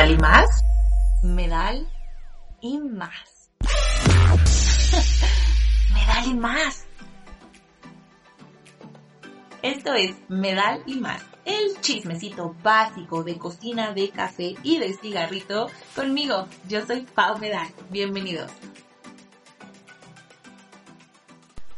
Medal 0.00 0.12
y 0.12 0.16
más. 0.16 0.64
Medal 1.22 1.86
y 2.62 2.78
más. 2.78 3.50
Medal 5.92 6.26
y 6.26 6.34
más. 6.34 6.86
Esto 9.60 9.92
es 9.92 10.16
Medal 10.30 10.82
y 10.86 10.94
más, 10.94 11.22
el 11.44 11.78
chismecito 11.82 12.56
básico 12.62 13.22
de 13.24 13.36
cocina, 13.36 13.92
de 13.92 14.08
café 14.08 14.54
y 14.62 14.78
de 14.78 14.94
cigarrito 14.94 15.68
conmigo. 15.94 16.48
Yo 16.66 16.86
soy 16.86 17.02
Pau 17.02 17.36
Medal. 17.36 17.68
Bienvenidos. 17.90 18.50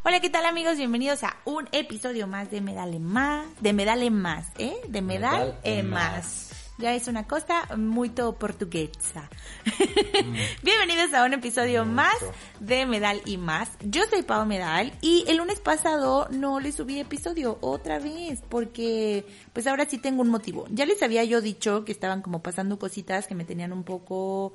Hola, 0.04 0.20
¿qué 0.20 0.30
tal 0.30 0.46
amigos? 0.46 0.76
Bienvenidos 0.76 1.24
a 1.24 1.38
un 1.44 1.68
episodio 1.72 2.28
más 2.28 2.52
de 2.52 2.60
Medale 2.60 3.00
Más, 3.00 3.48
de 3.60 3.72
Medale 3.72 4.12
Más, 4.12 4.46
¿eh? 4.58 4.76
De 4.86 5.02
Medal, 5.02 5.32
Medal 5.32 5.58
e 5.64 5.82
Más. 5.82 6.14
Más. 6.14 6.51
Ya 6.82 6.96
es 6.96 7.06
una 7.06 7.28
cosa 7.28 7.68
muy 7.76 8.08
portuguesa. 8.08 9.30
Bienvenidos 10.64 11.14
a 11.14 11.24
un 11.24 11.32
episodio 11.32 11.84
Mucho. 11.84 11.94
más 11.94 12.16
de 12.58 12.86
Medal 12.86 13.22
y 13.24 13.36
Más. 13.36 13.70
Yo 13.84 14.02
soy 14.10 14.22
Pau 14.22 14.44
Medal 14.46 14.92
y 15.00 15.24
el 15.28 15.36
lunes 15.36 15.60
pasado 15.60 16.26
no 16.32 16.58
le 16.58 16.72
subí 16.72 16.98
episodio 16.98 17.56
otra 17.60 18.00
vez 18.00 18.42
porque 18.48 19.24
pues 19.52 19.68
ahora 19.68 19.86
sí 19.86 19.98
tengo 19.98 20.22
un 20.22 20.30
motivo. 20.30 20.66
Ya 20.70 20.84
les 20.84 21.00
había 21.04 21.22
yo 21.22 21.40
dicho 21.40 21.84
que 21.84 21.92
estaban 21.92 22.20
como 22.20 22.42
pasando 22.42 22.80
cositas 22.80 23.28
que 23.28 23.36
me 23.36 23.44
tenían 23.44 23.72
un 23.72 23.84
poco 23.84 24.52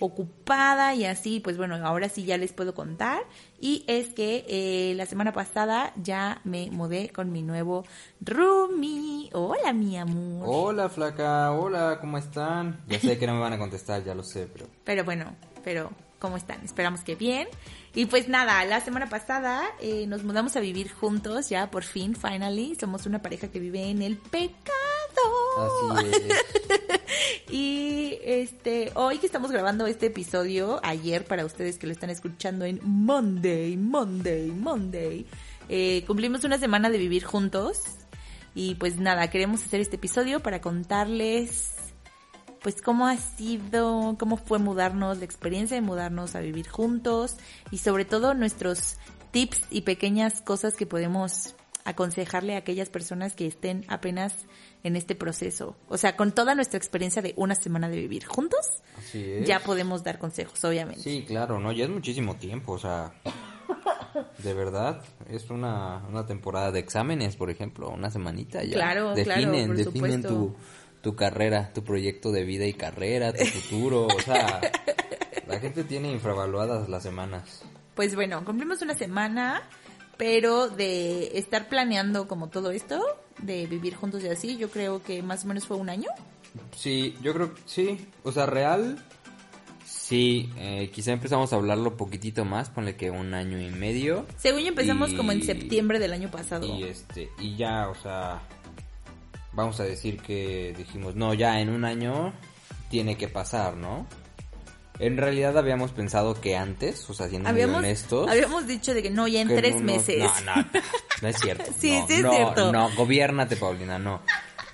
ocupada 0.00 0.94
y 0.94 1.04
así, 1.04 1.40
pues 1.40 1.56
bueno, 1.56 1.76
ahora 1.86 2.08
sí 2.08 2.24
ya 2.24 2.36
les 2.36 2.52
puedo 2.52 2.74
contar. 2.74 3.22
Y 3.60 3.84
es 3.86 4.08
que 4.14 4.44
eh, 4.48 4.94
la 4.96 5.06
semana 5.06 5.32
pasada 5.32 5.92
ya 5.96 6.40
me 6.44 6.70
mudé 6.70 7.10
con 7.10 7.30
mi 7.30 7.42
nuevo 7.42 7.84
roomie. 8.20 9.30
Hola, 9.32 9.72
mi 9.72 9.96
amor. 9.96 10.44
Hola 10.48 10.88
flaca, 10.88 11.52
hola, 11.52 11.98
¿cómo 12.00 12.18
están? 12.18 12.82
Ya 12.88 12.98
sé 12.98 13.18
que 13.18 13.26
no 13.26 13.34
me 13.34 13.40
van 13.40 13.52
a 13.52 13.58
contestar, 13.58 14.02
ya 14.02 14.14
lo 14.14 14.24
sé, 14.24 14.48
pero... 14.52 14.66
Pero 14.84 15.04
bueno, 15.04 15.36
pero 15.62 15.92
¿cómo 16.18 16.36
están? 16.36 16.64
Esperamos 16.64 17.02
que 17.02 17.14
bien. 17.14 17.46
Y 17.94 18.06
pues 18.06 18.28
nada, 18.28 18.64
la 18.64 18.80
semana 18.80 19.08
pasada 19.08 19.62
eh, 19.80 20.06
nos 20.06 20.24
mudamos 20.24 20.56
a 20.56 20.60
vivir 20.60 20.90
juntos, 20.90 21.48
ya 21.48 21.70
por 21.70 21.84
fin, 21.84 22.16
finally. 22.16 22.76
Somos 22.78 23.06
una 23.06 23.22
pareja 23.22 23.48
que 23.48 23.60
vive 23.60 23.88
en 23.88 24.02
el 24.02 24.16
pecado. 24.16 24.72
Así 25.96 26.06
es. 26.28 26.96
Y 27.50 28.18
este, 28.24 28.92
hoy 28.94 29.18
que 29.18 29.26
estamos 29.26 29.50
grabando 29.50 29.86
este 29.86 30.06
episodio, 30.06 30.80
ayer 30.82 31.24
para 31.24 31.44
ustedes 31.44 31.78
que 31.78 31.86
lo 31.86 31.92
están 31.92 32.10
escuchando 32.10 32.64
en 32.64 32.80
Monday, 32.82 33.76
Monday, 33.76 34.50
Monday, 34.50 35.26
eh, 35.68 36.04
cumplimos 36.06 36.44
una 36.44 36.58
semana 36.58 36.90
de 36.90 36.98
vivir 36.98 37.24
juntos. 37.24 37.82
Y 38.54 38.74
pues 38.76 38.98
nada, 38.98 39.28
queremos 39.30 39.62
hacer 39.64 39.80
este 39.80 39.96
episodio 39.96 40.40
para 40.40 40.60
contarles 40.60 41.74
pues 42.62 42.82
cómo 42.82 43.06
ha 43.06 43.16
sido, 43.16 44.16
cómo 44.18 44.36
fue 44.36 44.58
mudarnos, 44.58 45.18
la 45.18 45.24
experiencia 45.24 45.76
de 45.76 45.80
mudarnos 45.80 46.34
a 46.34 46.40
vivir 46.40 46.68
juntos 46.68 47.36
y 47.70 47.78
sobre 47.78 48.04
todo 48.04 48.34
nuestros 48.34 48.98
tips 49.30 49.62
y 49.70 49.82
pequeñas 49.82 50.42
cosas 50.42 50.74
que 50.74 50.84
podemos 50.84 51.54
aconsejarle 51.84 52.54
a 52.54 52.58
aquellas 52.58 52.88
personas 52.88 53.34
que 53.34 53.46
estén 53.46 53.84
apenas 53.88 54.34
en 54.82 54.96
este 54.96 55.14
proceso. 55.14 55.76
O 55.88 55.98
sea, 55.98 56.16
con 56.16 56.32
toda 56.32 56.54
nuestra 56.54 56.78
experiencia 56.78 57.22
de 57.22 57.34
una 57.36 57.54
semana 57.54 57.88
de 57.88 57.96
vivir 57.96 58.24
juntos, 58.26 58.82
Así 58.98 59.22
es. 59.32 59.46
ya 59.46 59.60
podemos 59.60 60.02
dar 60.02 60.18
consejos, 60.18 60.62
obviamente. 60.64 61.02
Sí, 61.02 61.24
claro, 61.26 61.58
no, 61.58 61.72
ya 61.72 61.84
es 61.84 61.90
muchísimo 61.90 62.36
tiempo, 62.36 62.72
o 62.72 62.78
sea... 62.78 63.12
De 64.38 64.54
verdad, 64.54 65.02
es 65.28 65.50
una, 65.50 66.02
una 66.08 66.26
temporada 66.26 66.72
de 66.72 66.80
exámenes, 66.80 67.36
por 67.36 67.50
ejemplo, 67.50 67.90
una 67.90 68.10
semanita 68.10 68.64
ya. 68.64 68.72
Claro, 68.72 69.14
claro, 69.14 69.14
definen, 69.14 69.66
por 69.68 69.76
definen 69.76 70.22
tu, 70.22 70.56
tu 71.00 71.14
carrera, 71.14 71.72
tu 71.72 71.84
proyecto 71.84 72.32
de 72.32 72.44
vida 72.44 72.66
y 72.66 72.74
carrera, 72.74 73.32
tu 73.32 73.44
futuro, 73.44 74.06
o 74.06 74.20
sea... 74.20 74.60
La 75.46 75.58
gente 75.58 75.82
tiene 75.82 76.12
infravaluadas 76.12 76.88
las 76.88 77.02
semanas. 77.02 77.62
Pues 77.96 78.14
bueno, 78.14 78.44
cumplimos 78.44 78.82
una 78.82 78.94
semana, 78.94 79.62
pero 80.20 80.68
de 80.68 81.38
estar 81.38 81.70
planeando 81.70 82.28
como 82.28 82.50
todo 82.50 82.70
esto, 82.72 83.02
de 83.38 83.66
vivir 83.66 83.94
juntos 83.94 84.22
y 84.22 84.28
así, 84.28 84.58
yo 84.58 84.70
creo 84.70 85.02
que 85.02 85.22
más 85.22 85.44
o 85.44 85.48
menos 85.48 85.64
fue 85.66 85.78
un 85.78 85.88
año. 85.88 86.10
Sí, 86.76 87.16
yo 87.22 87.32
creo 87.32 87.54
que 87.54 87.62
sí. 87.64 88.06
O 88.22 88.30
sea, 88.30 88.44
real, 88.44 89.02
sí. 89.86 90.50
Eh, 90.58 90.90
quizá 90.92 91.12
empezamos 91.12 91.52
a 91.52 91.56
hablarlo 91.56 91.96
poquitito 91.96 92.44
más, 92.44 92.68
ponle 92.68 92.96
que 92.96 93.10
un 93.10 93.32
año 93.32 93.58
y 93.58 93.70
medio. 93.70 94.26
Según 94.36 94.60
yo 94.60 94.68
empezamos 94.68 95.10
Y- 95.12 95.16
como 95.16 95.32
en 95.32 95.42
septiembre 95.42 95.98
del 95.98 96.12
año 96.12 96.30
pasado. 96.30 96.66
Y 96.66 96.82
este, 96.84 97.30
y 97.38 97.56
ya, 97.56 97.88
o 97.88 97.94
sea, 97.94 98.42
vamos 99.52 99.80
a 99.80 99.84
decir 99.84 100.18
que 100.20 100.74
dijimos, 100.76 101.14
no, 101.16 101.32
ya 101.34 101.60
en 101.60 101.70
un 101.70 101.84
año 101.86 102.32
tiene 102.90 103.16
que 103.16 103.28
pasar, 103.28 103.74
¿no? 103.76 104.06
En 105.00 105.16
realidad 105.16 105.56
habíamos 105.56 105.92
pensado 105.92 106.38
que 106.40 106.56
antes, 106.56 107.08
o 107.08 107.14
sea, 107.14 107.28
siendo 107.28 107.48
muy 107.48 107.54
habíamos, 107.62 107.78
honestos. 107.78 108.28
habíamos 108.28 108.66
dicho 108.66 108.92
de 108.94 109.02
que 109.02 109.10
no, 109.10 109.26
ya 109.26 109.40
en 109.40 109.48
tres 109.48 109.76
unos- 109.76 109.84
meses. 109.84 110.18
No, 110.44 110.56
no, 110.56 110.66
no 111.22 111.28
es 111.28 111.36
cierto. 111.40 111.64
Sí, 111.78 111.98
no, 111.98 112.06
sí 112.06 112.12
es 112.14 112.22
no, 112.22 112.30
cierto. 112.32 112.72
No, 112.72 112.94
gobiérnate, 112.94 113.56
Paulina, 113.56 113.98
no. 113.98 114.20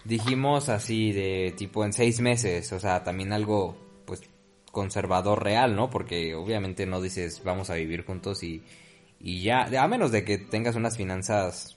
Dijimos 0.05 0.69
así 0.69 1.13
de 1.13 1.55
tipo 1.57 1.85
en 1.85 1.93
seis 1.93 2.21
meses, 2.21 2.73
o 2.73 2.79
sea, 2.81 3.03
también 3.05 3.33
algo, 3.33 3.77
pues, 4.05 4.21
conservador 4.73 5.43
real, 5.43 5.75
¿no? 5.75 5.91
Porque 5.91 6.35
obviamente 6.35 6.87
no 6.87 7.01
dices 7.01 7.43
vamos 7.45 7.71
a 7.71 7.75
vivir 7.75 8.05
juntos 8.05 8.43
y, 8.43 8.63
y 9.21 9.43
ya, 9.43 9.63
a 9.81 9.89
menos 9.89 10.13
de 10.13 10.25
que 10.25 10.39
tengas 10.39 10.77
unas 10.77 10.97
finanzas 10.97 11.77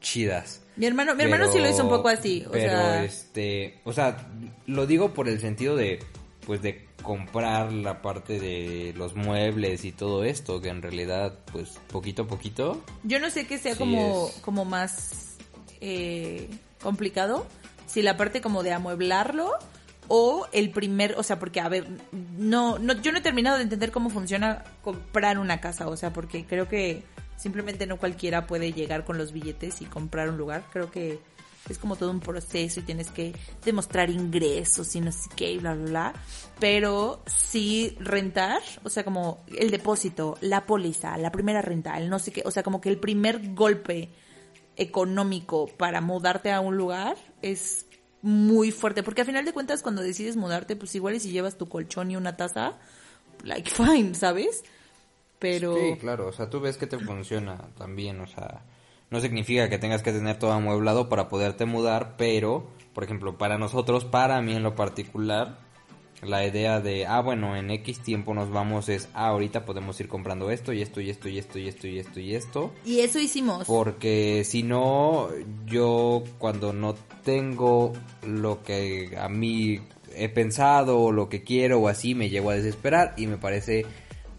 chidas. 0.00 0.62
Mi 0.76 0.86
hermano, 0.86 1.14
mi 1.14 1.24
hermano 1.24 1.50
sí 1.52 1.58
lo 1.58 1.68
hizo 1.68 1.82
un 1.82 1.88
poco 1.88 2.08
así, 2.08 2.44
o 2.46 2.52
pero 2.52 2.70
sea, 2.70 3.04
este, 3.04 3.80
o 3.84 3.92
sea, 3.92 4.28
lo 4.66 4.86
digo 4.86 5.12
por 5.12 5.28
el 5.28 5.40
sentido 5.40 5.74
de, 5.76 5.98
pues, 6.46 6.62
de 6.62 6.86
comprar 7.02 7.72
la 7.72 8.02
parte 8.02 8.38
de 8.38 8.92
los 8.96 9.14
muebles 9.14 9.84
y 9.84 9.92
todo 9.92 10.24
esto, 10.24 10.60
que 10.60 10.68
en 10.68 10.82
realidad, 10.82 11.38
pues, 11.52 11.78
poquito 11.90 12.22
a 12.22 12.26
poquito, 12.26 12.82
yo 13.04 13.20
no 13.20 13.30
sé 13.30 13.46
qué 13.46 13.58
sea 13.58 13.72
Sí 13.72 13.78
como, 13.78 14.28
es. 14.28 14.40
como 14.40 14.64
más 14.64 15.36
eh, 15.80 16.48
complicado, 16.82 17.46
si 17.86 18.02
la 18.02 18.16
parte 18.16 18.40
como 18.40 18.62
de 18.62 18.72
amueblarlo 18.72 19.52
o 20.08 20.46
el 20.52 20.70
primer, 20.70 21.14
o 21.18 21.22
sea, 21.22 21.38
porque 21.38 21.60
a 21.60 21.68
ver, 21.68 21.86
no, 22.12 22.78
no, 22.78 22.94
yo 23.00 23.12
no 23.12 23.18
he 23.18 23.22
terminado 23.22 23.56
de 23.58 23.62
entender 23.62 23.90
cómo 23.92 24.10
funciona 24.10 24.64
comprar 24.82 25.38
una 25.38 25.60
casa, 25.60 25.88
o 25.88 25.96
sea, 25.96 26.12
porque 26.12 26.44
creo 26.46 26.68
que 26.68 27.02
simplemente 27.36 27.86
no 27.86 27.98
cualquiera 27.98 28.46
puede 28.46 28.72
llegar 28.72 29.04
con 29.04 29.18
los 29.18 29.32
billetes 29.32 29.80
y 29.80 29.84
comprar 29.84 30.28
un 30.28 30.36
lugar, 30.36 30.64
creo 30.72 30.90
que 30.90 31.20
es 31.68 31.78
como 31.78 31.96
todo 31.96 32.10
un 32.10 32.20
proceso 32.20 32.80
y 32.80 32.82
tienes 32.82 33.10
que 33.10 33.34
demostrar 33.64 34.10
ingresos 34.10 34.94
y 34.94 35.00
no 35.00 35.12
sé 35.12 35.28
qué 35.36 35.52
y 35.52 35.58
bla, 35.58 35.74
bla, 35.74 35.84
bla. 35.86 36.14
Pero 36.58 37.22
sí 37.26 37.96
rentar, 38.00 38.62
o 38.82 38.90
sea, 38.90 39.04
como 39.04 39.44
el 39.56 39.70
depósito, 39.70 40.36
la 40.40 40.66
póliza, 40.66 41.16
la 41.18 41.32
primera 41.32 41.62
renta, 41.62 41.96
el 41.98 42.08
no 42.10 42.18
sé 42.18 42.32
qué, 42.32 42.42
o 42.44 42.50
sea, 42.50 42.62
como 42.62 42.80
que 42.80 42.88
el 42.88 42.98
primer 42.98 43.54
golpe 43.54 44.10
económico 44.76 45.66
para 45.76 46.00
mudarte 46.00 46.52
a 46.52 46.60
un 46.60 46.76
lugar 46.76 47.16
es 47.42 47.86
muy 48.22 48.70
fuerte. 48.70 49.02
Porque 49.02 49.22
al 49.22 49.26
final 49.26 49.44
de 49.44 49.52
cuentas, 49.52 49.82
cuando 49.82 50.02
decides 50.02 50.36
mudarte, 50.36 50.76
pues 50.76 50.94
igual 50.94 51.16
y 51.16 51.20
si 51.20 51.30
llevas 51.30 51.58
tu 51.58 51.68
colchón 51.68 52.10
y 52.10 52.16
una 52.16 52.36
taza, 52.36 52.78
like 53.44 53.70
fine, 53.74 54.14
¿sabes? 54.14 54.64
Pero... 55.38 55.76
Sí, 55.76 55.96
claro, 56.00 56.28
o 56.28 56.32
sea, 56.32 56.48
tú 56.48 56.60
ves 56.60 56.76
que 56.76 56.86
te 56.86 56.98
funciona 56.98 57.58
también, 57.76 58.20
o 58.20 58.26
sea, 58.26 58.62
no 59.10 59.20
significa 59.20 59.68
que 59.68 59.78
tengas 59.78 60.02
que 60.02 60.12
tener 60.12 60.38
todo 60.38 60.52
amueblado 60.52 61.08
para 61.08 61.28
poderte 61.28 61.64
mudar, 61.64 62.14
pero, 62.16 62.68
por 62.92 63.04
ejemplo, 63.04 63.38
para 63.38 63.58
nosotros, 63.58 64.04
para 64.04 64.40
mí 64.42 64.54
en 64.54 64.62
lo 64.62 64.74
particular, 64.74 65.58
la 66.22 66.44
idea 66.44 66.80
de, 66.80 67.06
ah, 67.06 67.20
bueno, 67.20 67.56
en 67.56 67.70
X 67.70 68.00
tiempo 68.00 68.34
nos 68.34 68.50
vamos 68.50 68.88
es, 68.88 69.08
ah, 69.14 69.28
ahorita 69.28 69.64
podemos 69.64 69.98
ir 70.00 70.08
comprando 70.08 70.50
esto 70.50 70.72
y 70.72 70.82
esto 70.82 71.00
y 71.00 71.10
esto 71.10 71.28
y 71.28 71.38
esto 71.38 71.58
y 71.58 71.68
esto 71.68 71.86
y 71.86 71.98
esto 71.98 72.20
y 72.20 72.34
esto, 72.34 72.72
Y 72.84 73.00
eso 73.00 73.18
hicimos. 73.20 73.66
porque 73.66 74.42
si 74.44 74.62
no, 74.62 75.28
yo 75.66 76.24
cuando 76.38 76.72
no 76.72 76.94
tengo 77.22 77.92
lo 78.26 78.62
que 78.62 79.16
a 79.18 79.28
mí 79.28 79.80
he 80.14 80.28
pensado 80.28 80.98
o 81.00 81.12
lo 81.12 81.28
que 81.28 81.44
quiero 81.44 81.78
o 81.78 81.88
así, 81.88 82.14
me 82.14 82.30
llego 82.30 82.50
a 82.50 82.54
desesperar 82.54 83.14
y 83.16 83.26
me 83.28 83.38
parece 83.38 83.86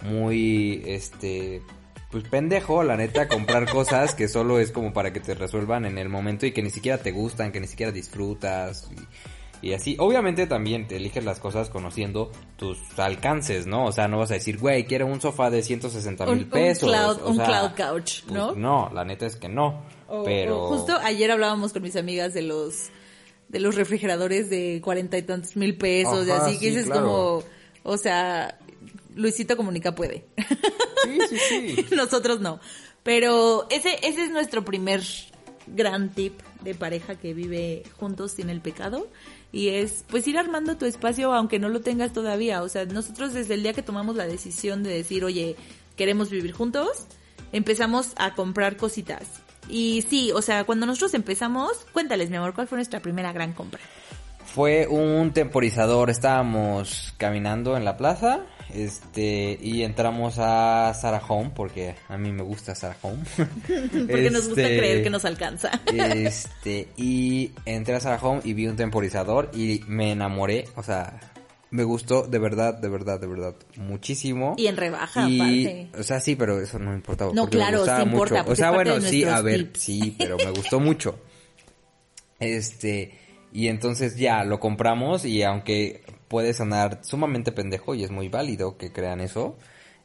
muy, 0.04 0.83
este, 0.86 1.62
pues 2.11 2.23
pendejo, 2.23 2.83
la 2.83 2.97
neta, 2.97 3.27
comprar 3.27 3.69
cosas 3.69 4.15
que 4.15 4.27
solo 4.27 4.59
es 4.59 4.71
como 4.71 4.94
para 4.94 5.13
que 5.13 5.19
te 5.19 5.35
resuelvan 5.35 5.85
en 5.85 5.97
el 5.97 6.09
momento 6.09 6.45
y 6.45 6.51
que 6.51 6.61
ni 6.63 6.69
siquiera 6.71 6.97
te 6.97 7.11
gustan, 7.11 7.51
que 7.51 7.59
ni 7.59 7.67
siquiera 7.67 7.91
disfrutas. 7.91 8.89
Y, 9.61 9.67
y 9.69 9.73
así, 9.73 9.95
obviamente 10.00 10.47
también 10.47 10.88
te 10.88 10.95
eliges 10.95 11.23
las 11.23 11.39
cosas 11.39 11.69
conociendo 11.69 12.31
tus 12.57 12.77
alcances, 12.97 13.67
¿no? 13.67 13.85
O 13.85 13.91
sea, 13.91 14.07
no 14.07 14.17
vas 14.17 14.31
a 14.31 14.35
decir, 14.35 14.57
güey, 14.57 14.85
quiero 14.85 15.06
un 15.06 15.21
sofá 15.21 15.50
de 15.50 15.61
160 15.61 16.23
Un- 16.25 16.33
mil 16.33 16.44
un 16.45 16.50
pesos. 16.50 16.89
cloud- 16.89 17.21
o 17.23 17.29
un 17.29 17.35
sea, 17.35 17.45
cloud 17.45 17.71
couch, 17.89 18.21
pues, 18.23 18.33
¿no? 18.33 18.55
no, 18.55 18.89
la 18.94 19.03
neta 19.05 19.25
es 19.25 19.35
que 19.35 19.50
no. 19.50 19.83
Pero 20.25 20.67
justo 20.69 20.97
ayer 21.03 21.29
hablábamos 21.29 21.73
con 21.73 21.83
mis 21.83 21.95
amigas 21.95 22.33
de 22.33 22.41
los 22.41 22.89
de 23.50 23.59
los 23.59 23.75
refrigeradores 23.75 24.50
de 24.50 24.79
cuarenta 24.83 25.17
y 25.17 25.23
tantos 25.23 25.55
mil 25.55 25.75
pesos 25.77 26.27
y 26.27 26.31
así 26.31 26.59
que 26.59 26.71
sí, 26.73 26.83
claro. 26.85 27.01
como, 27.03 27.44
o 27.83 27.97
sea, 27.97 28.57
Luisito 29.15 29.55
Comunica 29.57 29.94
puede. 29.94 30.25
Sí, 31.04 31.19
sí, 31.30 31.38
sí. 31.50 31.86
Nosotros 31.96 32.40
no. 32.40 32.60
Pero 33.04 33.68
ese 33.69 33.98
ese 34.04 34.25
es 34.25 34.31
nuestro 34.31 34.66
primer 34.66 35.01
gran 35.68 36.10
tip 36.10 36.40
de 36.62 36.75
pareja 36.75 37.16
que 37.16 37.34
vive 37.34 37.84
juntos 37.98 38.31
sin 38.31 38.50
el 38.50 38.62
pecado 38.62 39.07
y 39.51 39.69
es 39.69 40.04
pues 40.10 40.28
ir 40.28 40.38
armando 40.38 40.78
tu 40.78 40.86
espacio 40.86 41.34
aunque 41.34 41.60
no 41.60 41.69
lo 41.69 41.81
tengas 41.81 42.13
todavía. 42.13 42.62
O 42.62 42.69
sea, 42.69 42.86
nosotros 42.86 43.34
desde 43.34 43.54
el 43.54 43.63
día 43.63 43.74
que 43.74 43.84
tomamos 43.84 44.16
la 44.16 44.28
decisión 44.28 44.84
de 44.84 44.92
decir, 44.92 45.24
oye, 45.24 45.56
queremos 45.96 46.30
vivir 46.30 46.51
juntos, 46.51 47.06
empezamos 47.51 48.13
a 48.18 48.36
comprar 48.36 48.78
cositas. 48.78 49.42
Y 49.68 50.04
sí, 50.10 50.31
o 50.31 50.42
sea, 50.42 50.63
cuando 50.63 50.86
nosotros 50.86 51.13
empezamos, 51.13 51.86
cuéntales, 51.94 52.30
mi 52.30 52.38
amor, 52.38 52.54
¿cuál 52.54 52.68
fue 52.68 52.78
nuestra 52.78 53.01
primera 53.01 53.31
gran 53.31 53.54
compra? 53.54 53.80
Fue 54.46 54.88
un 54.88 55.31
temporizador, 55.31 56.10
estábamos 56.10 57.13
caminando 57.18 57.78
en 57.78 57.86
la 57.86 57.98
plaza, 57.98 58.46
este, 58.74 59.57
y 59.62 59.83
entramos 59.83 60.36
a 60.38 60.94
Sarah 60.94 61.21
Home, 61.27 61.51
porque 61.56 61.95
a 62.07 62.18
mí 62.18 62.31
me 62.31 62.44
gusta 62.44 62.75
Sarah 62.75 62.98
Home. 63.01 63.24
porque 63.38 64.30
nos 64.30 64.48
gusta 64.48 64.62
Este, 64.62 64.77
creer 64.77 65.04
que 65.04 65.10
nos 65.10 65.25
alcanza. 65.25 65.71
Este, 65.94 66.88
y 66.98 67.51
entré 67.66 67.95
a 67.95 68.00
Sarah 68.00 68.19
Home 68.21 68.42
y 68.44 68.54
vi 68.54 68.68
un 68.68 68.75
temporizador 68.75 69.51
y 69.54 69.81
me 69.88 70.12
enamoré, 70.12 70.66
o 70.75 70.83
sea, 70.83 71.19
me 71.71 71.83
gustó 71.83 72.24
de 72.24 72.39
verdad, 72.39 72.75
de 72.80 72.89
verdad, 72.89 73.19
de 73.19 73.27
verdad, 73.27 73.56
muchísimo. 73.77 74.56
Y 74.57 74.68
en 74.68 74.77
rebaja, 74.77 75.30
Y, 75.30 75.39
aparte. 75.39 76.00
o 76.00 76.04
sea, 76.04 76.19
sí, 76.19 76.36
pero 76.36 76.60
eso 76.62 76.80
no 76.80 76.94
importaba. 76.94 77.31
No, 77.33 77.45
me 77.45 77.50
claro, 77.50 77.80
gustaba 77.80 78.04
sí 78.04 78.10
importa, 78.10 78.39
mucho. 78.39 78.51
O 78.51 78.56
sea, 78.56 78.72
bueno, 78.72 79.01
sí, 79.01 79.24
a 79.24 79.42
ver, 79.42 79.65
tips. 79.65 79.80
sí, 79.80 80.15
pero 80.18 80.38
me 80.38 80.50
gustó 80.51 80.80
mucho. 80.80 81.19
Este, 82.39 83.13
y 83.51 83.68
entonces 83.68 84.15
ya 84.15 84.44
lo 84.44 84.60
compramos 84.60 85.25
y 85.25 85.44
aunque 85.44 86.04
puede 86.29 86.53
sonar 86.53 86.99
sumamente 87.03 87.51
pendejo 87.51 87.93
y 87.95 88.03
es 88.05 88.11
muy 88.11 88.29
válido 88.29 88.77
que 88.77 88.91
crean 88.93 89.19
eso, 89.19 89.57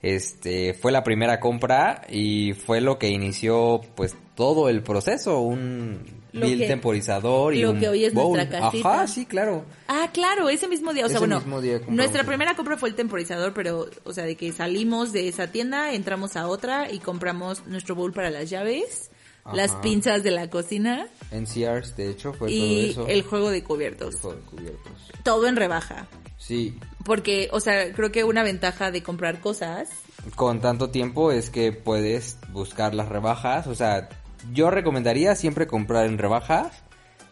este, 0.02 0.74
fue 0.74 0.92
la 0.92 1.02
primera 1.04 1.40
compra 1.40 2.02
y 2.10 2.52
fue 2.52 2.80
lo 2.80 2.98
que 2.98 3.08
inició 3.08 3.80
pues 3.94 4.16
todo 4.34 4.68
el 4.68 4.82
proceso, 4.82 5.40
un 5.40 6.04
Lo 6.32 6.46
bill 6.46 6.58
que- 6.58 6.66
temporizador 6.66 7.54
y 7.54 7.62
lo 7.62 7.70
un 7.70 7.80
que 7.80 7.88
hoy 7.88 8.04
es 8.04 8.12
bowl. 8.12 8.36
nuestra 8.36 8.60
casita. 8.60 8.94
Ajá, 8.94 9.06
sí, 9.06 9.24
claro. 9.24 9.64
Ah, 9.86 10.10
claro, 10.12 10.48
ese 10.50 10.66
mismo 10.68 10.92
día, 10.92 11.06
o 11.06 11.08
sea, 11.08 11.20
bueno, 11.20 11.40
nuestra 11.88 12.24
primera 12.24 12.54
compra 12.56 12.76
fue 12.76 12.88
el 12.90 12.96
temporizador, 12.96 13.54
pero, 13.54 13.86
o 14.04 14.12
sea, 14.12 14.24
de 14.24 14.36
que 14.36 14.52
salimos 14.52 15.12
de 15.12 15.28
esa 15.28 15.46
tienda, 15.52 15.92
entramos 15.94 16.36
a 16.36 16.48
otra 16.48 16.90
y 16.92 16.98
compramos 16.98 17.64
nuestro 17.66 17.94
bowl 17.94 18.12
para 18.12 18.30
las 18.30 18.50
llaves, 18.50 19.10
las 19.52 19.73
pinzas 19.76 20.23
de 20.23 20.31
la 20.31 20.49
cocina 20.49 21.06
En 21.31 21.46
Sears, 21.46 21.96
de 21.96 22.11
hecho, 22.11 22.32
fue 22.32 22.50
y 22.50 22.93
todo 22.94 23.05
eso. 23.05 23.12
el 23.12 23.23
juego 23.23 23.50
de 23.50 23.62
cubiertos. 23.62 24.14
El 24.14 24.20
juego 24.20 24.37
de 24.37 24.43
cubiertos. 24.46 24.93
Todo 25.23 25.46
en 25.46 25.56
rebaja. 25.56 26.06
Sí, 26.38 26.79
Porque, 27.05 27.49
o 27.52 27.61
sea, 27.61 27.93
creo 27.93 28.11
que 28.12 28.25
una 28.25 28.43
ventaja 28.43 28.91
de 28.91 29.02
comprar 29.02 29.41
cosas 29.41 29.88
con 30.37 30.61
tanto 30.61 30.88
tiempo 30.91 31.32
es 31.32 31.50
que 31.50 31.73
puedes 31.73 32.38
buscar 32.50 32.94
las 32.94 33.08
rebajas. 33.11 33.67
O 33.67 33.75
sea, 33.75 34.08
yo 34.52 34.70
recomendaría 34.70 35.35
siempre 35.37 35.67
comprar 35.67 36.06
en 36.06 36.17
rebajas, 36.19 36.82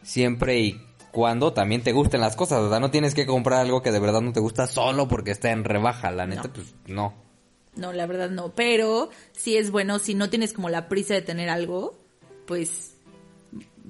siempre 0.02 0.60
y 0.60 0.80
cuando 1.10 1.52
también 1.52 1.82
te 1.82 1.92
gusten 1.92 2.20
las 2.20 2.36
cosas. 2.36 2.60
O 2.60 2.68
sea, 2.70 2.80
no 2.80 2.90
tienes 2.90 3.14
que 3.14 3.26
comprar 3.26 3.60
algo 3.60 3.82
que 3.82 3.92
de 3.92 4.00
verdad 4.00 4.20
no 4.22 4.32
te 4.32 4.40
gusta 4.40 4.66
solo 4.66 5.08
porque 5.08 5.30
está 5.30 5.50
en 5.50 5.64
rebaja. 5.64 6.10
La 6.10 6.26
neta, 6.26 6.44
No. 6.44 6.52
pues 6.52 6.74
no. 6.86 7.14
No, 7.74 7.92
la 7.92 8.06
verdad 8.06 8.28
no. 8.30 8.54
Pero 8.54 9.08
sí 9.32 9.56
es 9.56 9.70
bueno, 9.70 9.98
si 9.98 10.14
no 10.14 10.28
tienes 10.30 10.52
como 10.52 10.68
la 10.68 10.88
prisa 10.88 11.14
de 11.14 11.22
tener 11.22 11.48
algo, 11.48 11.98
pues 12.46 12.94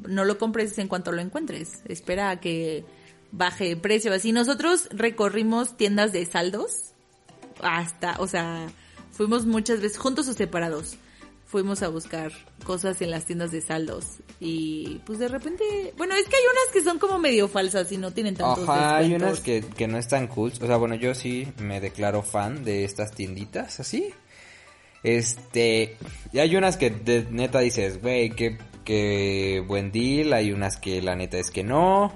no 0.06 0.25
lo 0.25 0.38
compres 0.38 0.78
en 0.78 0.88
cuanto 0.88 1.12
lo 1.12 1.20
encuentres. 1.20 1.81
Espera 1.87 2.31
a 2.31 2.40
que 2.40 2.84
baje 3.31 3.69
de 3.69 3.76
precio. 3.76 4.12
Así 4.12 4.32
nosotros 4.32 4.88
recorrimos 4.90 5.76
tiendas 5.76 6.12
de 6.12 6.25
saldos 6.26 6.93
hasta, 7.62 8.16
o 8.19 8.26
sea, 8.26 8.69
fuimos 9.10 9.46
muchas 9.46 9.81
veces, 9.81 9.99
juntos 9.99 10.28
o 10.28 10.32
separados, 10.32 10.96
fuimos 11.46 11.82
a 11.82 11.88
buscar 11.88 12.32
cosas 12.64 13.00
en 13.02 13.10
las 13.10 13.26
tiendas 13.26 13.50
de 13.50 13.60
saldos. 13.60 14.06
Y 14.40 15.00
pues 15.06 15.19
de 15.19 15.28
repente, 15.28 15.93
bueno, 15.96 16.14
es 16.14 16.28
que 16.28 16.37
hay 16.37 16.43
unas 16.43 16.72
que 16.72 16.82
son 16.82 16.99
como 16.99 17.19
medio 17.19 17.49
falsas 17.49 17.90
y 17.93 17.99
no 17.99 18.12
tienen 18.12 18.34
tantos 18.34 18.69
Ajá, 18.69 18.96
hay 18.96 19.14
unas 19.14 19.40
que, 19.40 19.60
que 19.60 19.87
no 19.87 19.99
están 19.99 20.26
cool. 20.28 20.52
O 20.60 20.66
sea, 20.66 20.76
bueno, 20.76 20.94
yo 20.94 21.14
sí 21.14 21.49
me 21.58 21.81
declaro 21.81 22.22
fan 22.22 22.64
de 22.64 22.84
estas 22.84 23.12
tienditas 23.12 23.81
así. 23.81 24.12
Este, 25.02 25.96
y 26.32 26.38
hay 26.38 26.56
unas 26.56 26.76
que 26.76 26.90
de 26.90 27.26
neta 27.31 27.60
dices, 27.60 28.00
güey, 28.00 28.31
qué, 28.31 28.58
qué 28.84 29.64
buen 29.66 29.93
deal. 29.93 30.32
Hay 30.32 30.52
unas 30.52 30.76
que 30.76 31.02
la 31.02 31.16
neta 31.16 31.38
es 31.38 31.50
que 31.50 31.64
no. 31.64 32.12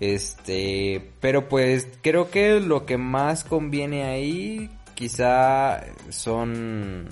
Este, 0.00 1.12
pero 1.20 1.48
pues 1.48 1.86
creo 2.02 2.30
que 2.30 2.60
lo 2.60 2.86
que 2.86 2.98
más 2.98 3.44
conviene 3.44 4.04
ahí 4.04 4.70
quizá 4.94 5.84
son, 6.10 7.08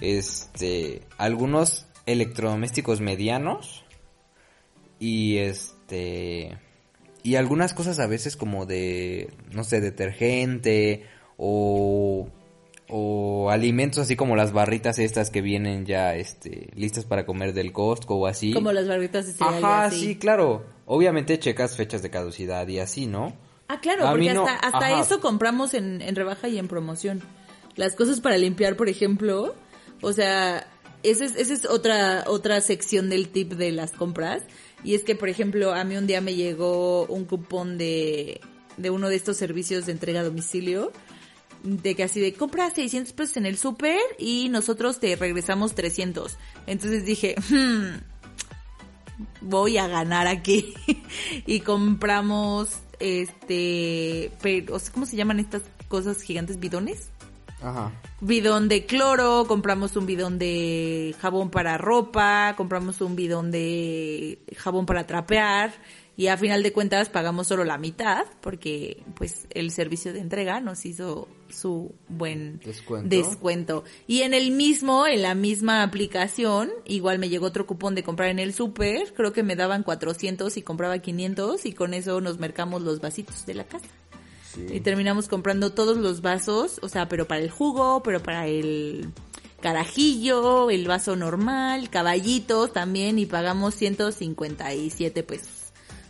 este, 0.00 1.02
algunos 1.18 1.86
electrodomésticos 2.06 3.00
medianos. 3.00 3.84
Y 4.98 5.38
este, 5.38 6.58
y 7.22 7.34
algunas 7.34 7.74
cosas 7.74 7.98
a 7.98 8.06
veces 8.06 8.36
como 8.36 8.66
de, 8.66 9.30
no 9.50 9.64
sé, 9.64 9.80
detergente 9.80 11.06
o, 11.36 12.28
o 12.88 13.50
alimentos 13.50 13.98
así 14.00 14.16
como 14.16 14.36
las 14.36 14.52
barritas 14.52 14.98
estas 14.98 15.30
que 15.30 15.40
vienen 15.42 15.86
ya, 15.86 16.14
este, 16.14 16.68
listas 16.74 17.04
para 17.04 17.26
comer 17.26 17.52
del 17.52 17.72
Costco 17.72 18.16
o 18.16 18.26
así. 18.26 18.52
Como 18.52 18.72
las 18.72 18.86
barbitas 18.88 19.26
de 19.26 19.32
cereal 19.32 19.54
y 19.54 19.64
Ajá, 19.64 19.84
así. 19.86 20.00
sí, 20.00 20.16
claro. 20.16 20.64
Obviamente 20.86 21.38
checas 21.38 21.76
fechas 21.76 22.02
de 22.02 22.10
caducidad 22.10 22.66
y 22.68 22.78
así, 22.78 23.06
¿no? 23.06 23.34
Ah, 23.68 23.80
claro, 23.80 24.06
A 24.06 24.12
porque 24.12 24.32
no- 24.32 24.46
hasta, 24.46 25.00
eso 25.00 25.20
compramos 25.20 25.74
en, 25.74 26.00
en 26.00 26.14
rebaja 26.14 26.46
y 26.48 26.58
en 26.58 26.68
promoción. 26.68 27.20
Las 27.74 27.96
cosas 27.96 28.20
para 28.20 28.38
limpiar, 28.38 28.76
por 28.76 28.88
ejemplo, 28.88 29.54
o 30.00 30.12
sea, 30.12 30.66
esa 31.02 31.24
es, 31.24 31.34
esa 31.36 31.52
es 31.54 31.64
otra, 31.66 32.24
otra 32.28 32.60
sección 32.60 33.10
del 33.10 33.28
tip 33.28 33.54
de 33.54 33.72
las 33.72 33.90
compras. 33.90 34.42
Y 34.84 34.94
es 34.94 35.02
que, 35.02 35.16
por 35.16 35.28
ejemplo, 35.28 35.74
a 35.74 35.82
mí 35.82 35.96
un 35.96 36.06
día 36.06 36.20
me 36.20 36.36
llegó 36.36 37.06
un 37.06 37.24
cupón 37.24 37.76
de, 37.78 38.40
de 38.76 38.90
uno 38.90 39.08
de 39.08 39.16
estos 39.16 39.36
servicios 39.36 39.86
de 39.86 39.92
entrega 39.92 40.20
a 40.20 40.24
domicilio. 40.24 40.92
De 41.66 41.96
que 41.96 42.04
así 42.04 42.20
de 42.20 42.32
compra 42.32 42.70
600 42.70 43.12
pesos 43.12 43.36
en 43.38 43.46
el 43.46 43.58
súper 43.58 43.98
y 44.20 44.48
nosotros 44.50 45.00
te 45.00 45.16
regresamos 45.16 45.74
300. 45.74 46.36
Entonces 46.68 47.04
dije, 47.04 47.34
hmm, 47.50 47.96
voy 49.40 49.76
a 49.78 49.88
ganar 49.88 50.28
aquí. 50.28 50.74
y 51.46 51.60
compramos, 51.60 52.68
este, 53.00 54.30
pero, 54.40 54.76
¿cómo 54.94 55.06
se 55.06 55.16
llaman 55.16 55.40
estas 55.40 55.62
cosas 55.88 56.22
gigantes? 56.22 56.60
¿Bidones? 56.60 57.08
Ajá. 57.60 57.90
Bidón 58.20 58.68
de 58.68 58.86
cloro, 58.86 59.46
compramos 59.48 59.96
un 59.96 60.06
bidón 60.06 60.38
de 60.38 61.14
jabón 61.20 61.50
para 61.50 61.78
ropa, 61.78 62.54
compramos 62.56 63.00
un 63.00 63.16
bidón 63.16 63.50
de 63.50 64.38
jabón 64.56 64.86
para 64.86 65.06
trapear 65.06 65.72
y 66.16 66.28
a 66.28 66.36
final 66.38 66.62
de 66.62 66.72
cuentas 66.72 67.10
pagamos 67.10 67.46
solo 67.46 67.64
la 67.64 67.76
mitad 67.76 68.24
porque 68.40 69.02
pues 69.14 69.46
el 69.50 69.70
servicio 69.70 70.14
de 70.14 70.20
entrega 70.20 70.60
nos 70.60 70.86
hizo 70.86 71.28
su 71.50 71.94
buen 72.08 72.58
Descuento. 72.64 73.08
descuento. 73.08 73.84
Y 74.06 74.22
en 74.22 74.32
el 74.32 74.50
mismo, 74.50 75.06
en 75.06 75.22
la 75.22 75.34
misma 75.34 75.82
aplicación, 75.82 76.70
igual 76.86 77.18
me 77.18 77.28
llegó 77.28 77.46
otro 77.46 77.66
cupón 77.66 77.94
de 77.94 78.02
comprar 78.02 78.30
en 78.30 78.38
el 78.38 78.54
súper, 78.54 79.12
creo 79.12 79.32
que 79.32 79.42
me 79.42 79.56
daban 79.56 79.82
400 79.82 80.56
y 80.56 80.62
compraba 80.62 80.98
500 80.98 81.66
y 81.66 81.72
con 81.72 81.92
eso 81.92 82.20
nos 82.20 82.38
mercamos 82.38 82.82
los 82.82 83.00
vasitos 83.00 83.44
de 83.44 83.54
la 83.54 83.64
casa. 83.64 83.86
Y 84.70 84.80
terminamos 84.80 85.28
comprando 85.28 85.72
todos 85.72 85.98
los 85.98 86.22
vasos, 86.22 86.78
o 86.82 86.88
sea, 86.88 87.10
pero 87.10 87.28
para 87.28 87.42
el 87.42 87.50
jugo, 87.50 88.02
pero 88.02 88.22
para 88.22 88.46
el 88.46 89.10
carajillo, 89.60 90.70
el 90.70 90.88
vaso 90.88 91.14
normal, 91.14 91.90
caballitos 91.90 92.72
también, 92.72 93.18
y 93.18 93.26
pagamos 93.26 93.74
157 93.74 95.22
pesos 95.24 95.55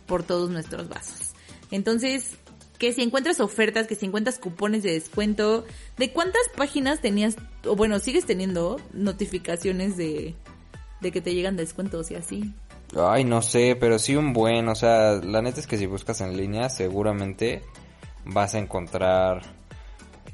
por 0.07 0.23
todos 0.23 0.49
nuestros 0.49 0.89
vasos. 0.89 1.33
Entonces, 1.71 2.37
que 2.77 2.93
si 2.93 3.01
encuentras 3.01 3.39
ofertas, 3.39 3.87
que 3.87 3.95
si 3.95 4.05
encuentras 4.05 4.39
cupones 4.39 4.83
de 4.83 4.93
descuento, 4.93 5.65
¿de 5.97 6.11
cuántas 6.11 6.43
páginas 6.55 7.01
tenías, 7.01 7.35
o 7.65 7.75
bueno, 7.75 7.99
sigues 7.99 8.25
teniendo 8.25 8.79
notificaciones 8.93 9.97
de, 9.97 10.35
de 11.01 11.11
que 11.11 11.21
te 11.21 11.33
llegan 11.33 11.57
descuentos 11.57 12.11
y 12.11 12.15
así? 12.15 12.53
Ay, 12.95 13.25
no 13.25 13.41
sé, 13.41 13.75
pero 13.79 13.99
sí 13.99 14.15
un 14.15 14.33
buen, 14.33 14.69
o 14.69 14.75
sea, 14.75 15.13
la 15.15 15.41
neta 15.41 15.59
es 15.59 15.67
que 15.67 15.77
si 15.77 15.85
buscas 15.85 16.21
en 16.21 16.37
línea 16.37 16.69
seguramente 16.69 17.61
vas 18.23 18.55
a 18.55 18.59
encontrar 18.59 19.41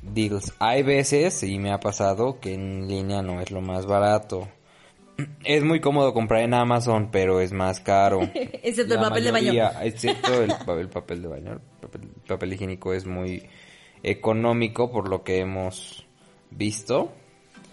deals. 0.01 0.53
Hay 0.59 0.83
veces, 0.83 1.41
y 1.43 1.57
me 1.57 1.71
ha 1.71 1.79
pasado, 1.79 2.39
que 2.39 2.53
en 2.53 2.87
línea 2.87 3.21
no 3.21 3.41
es 3.41 3.51
lo 3.51 3.61
más 3.61 3.85
barato. 3.85 4.47
Es 5.43 5.63
muy 5.63 5.79
cómodo 5.79 6.13
comprar 6.13 6.41
en 6.41 6.53
Amazon, 6.53 7.09
pero 7.11 7.39
es 7.39 7.51
más 7.51 7.79
caro. 7.79 8.21
Excepto 8.33 8.95
el 8.95 8.99
papel 8.99 9.23
de 9.25 9.31
baño. 9.31 9.53
Excepto 9.81 10.41
el, 10.41 10.51
el 10.79 10.89
papel 10.89 11.21
de 11.21 11.27
baño. 11.27 11.61
El 11.81 12.27
papel, 12.27 12.53
higiénico 12.53 12.93
es 12.93 13.05
muy 13.05 13.47
económico 14.01 14.91
por 14.91 15.09
lo 15.09 15.23
que 15.23 15.39
hemos 15.39 16.05
visto. 16.49 17.11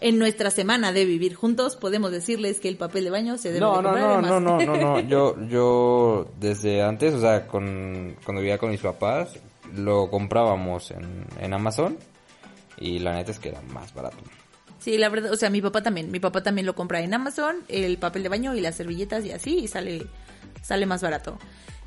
En 0.03 0.19
nuestra 0.19 0.51
semana 0.51 0.93
de 0.93 1.05
vivir 1.05 1.35
juntos 1.35 1.77
podemos 1.77 2.11
decirles 2.11 2.59
que 2.61 2.69
el 2.69 2.77
papel 2.77 3.05
de 3.05 3.11
baño 3.11 3.37
se 3.37 3.49
debe 3.49 3.61
No, 3.61 3.77
de 3.77 3.83
no, 3.83 3.89
comprar 3.91 4.05
no, 4.05 4.13
además. 4.15 4.31
no, 4.31 4.41
no, 4.41 4.77
no, 4.77 4.77
no. 4.77 5.01
Yo, 5.09 5.37
yo 5.47 6.27
desde 6.39 6.83
antes, 6.83 7.15
o 7.15 7.21
sea, 7.21 7.47
con, 7.47 8.17
cuando 8.25 8.41
vivía 8.41 8.57
con 8.59 8.71
mis 8.71 8.81
papás, 8.81 9.39
lo 9.75 10.11
comprábamos 10.11 10.91
en, 10.91 11.27
en 11.39 11.53
Amazon 11.53 11.99
y 12.79 12.99
la 12.99 13.13
neta 13.15 13.31
es 13.31 13.39
que 13.39 13.51
era 13.51 13.61
más 13.63 13.93
barato. 13.93 14.17
Sí, 14.81 14.97
la 14.97 15.11
verdad, 15.11 15.31
o 15.31 15.37
sea, 15.37 15.51
mi 15.51 15.61
papá 15.61 15.83
también, 15.83 16.11
mi 16.11 16.21
papá 16.21 16.43
también 16.43 16.67
lo 16.67 16.75
compra 16.75 17.01
en 17.01 17.13
Amazon, 17.13 17.57
el 17.69 17.99
papel 17.99 18.23
de 18.23 18.31
baño 18.31 18.55
y 18.55 18.61
las 18.61 18.77
servilletas 18.77 19.25
y 19.27 19.31
así, 19.31 19.69
sale, 19.69 20.07
sale 20.63 20.87
más 20.87 21.03
barato. 21.03 21.39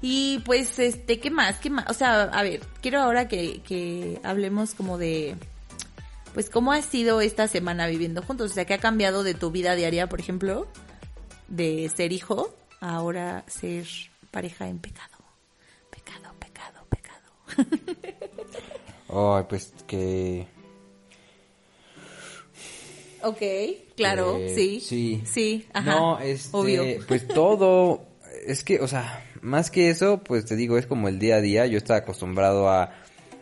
Y 0.02 0.40
pues, 0.46 0.78
este, 0.80 1.20
¿qué 1.20 1.32
más? 1.32 1.60
¿Qué 1.60 1.70
más? 1.70 1.90
O 1.90 1.94
sea, 1.94 2.24
a 2.24 2.44
ver, 2.44 2.60
quiero 2.82 3.02
ahora 3.02 3.28
que, 3.28 3.62
que 3.64 4.20
hablemos 4.24 4.76
como 4.76 4.98
de, 4.98 5.36
pues, 6.34 6.50
cómo 6.50 6.72
ha 6.72 6.82
sido 6.82 7.22
esta 7.22 7.48
semana 7.48 7.88
viviendo 7.88 8.22
juntos. 8.22 8.52
O 8.52 8.54
sea, 8.54 8.66
¿qué 8.66 8.76
ha 8.76 8.80
cambiado 8.80 9.24
de 9.24 9.34
tu 9.34 9.50
vida 9.50 9.76
diaria, 9.76 10.08
por 10.08 10.20
ejemplo, 10.20 10.68
de 11.48 11.90
ser 11.96 12.12
hijo 12.12 12.54
ahora 12.80 13.44
ser 13.48 13.88
pareja 14.30 14.68
en 14.68 14.80
pecado? 14.80 15.18
Pecado, 15.90 16.36
pecado, 16.38 16.86
pecado. 16.90 17.24
Ay, 19.38 19.46
pues 19.48 19.74
que... 19.88 20.53
ok, 23.24 23.42
claro, 23.96 24.38
Eh, 24.38 24.54
sí. 24.56 24.80
sí. 24.80 25.22
Sí, 25.26 25.66
ajá. 25.74 25.92
No, 25.96 26.20
este, 26.20 26.50
Obvio. 26.56 26.84
pues 27.08 27.28
todo, 27.34 28.04
es 28.46 28.64
que, 28.64 28.80
o 28.80 28.88
sea, 28.88 29.26
más 29.42 29.72
que 29.72 29.90
eso, 29.90 30.20
pues 30.24 30.46
te 30.46 30.56
digo, 30.56 30.78
es 30.78 30.86
como 30.86 31.08
el 31.08 31.20
día 31.20 31.36
a 31.38 31.42
día, 31.42 31.66
yo 31.66 31.78
estaba 31.78 32.00
acostumbrado 32.00 32.70
a 32.70 32.92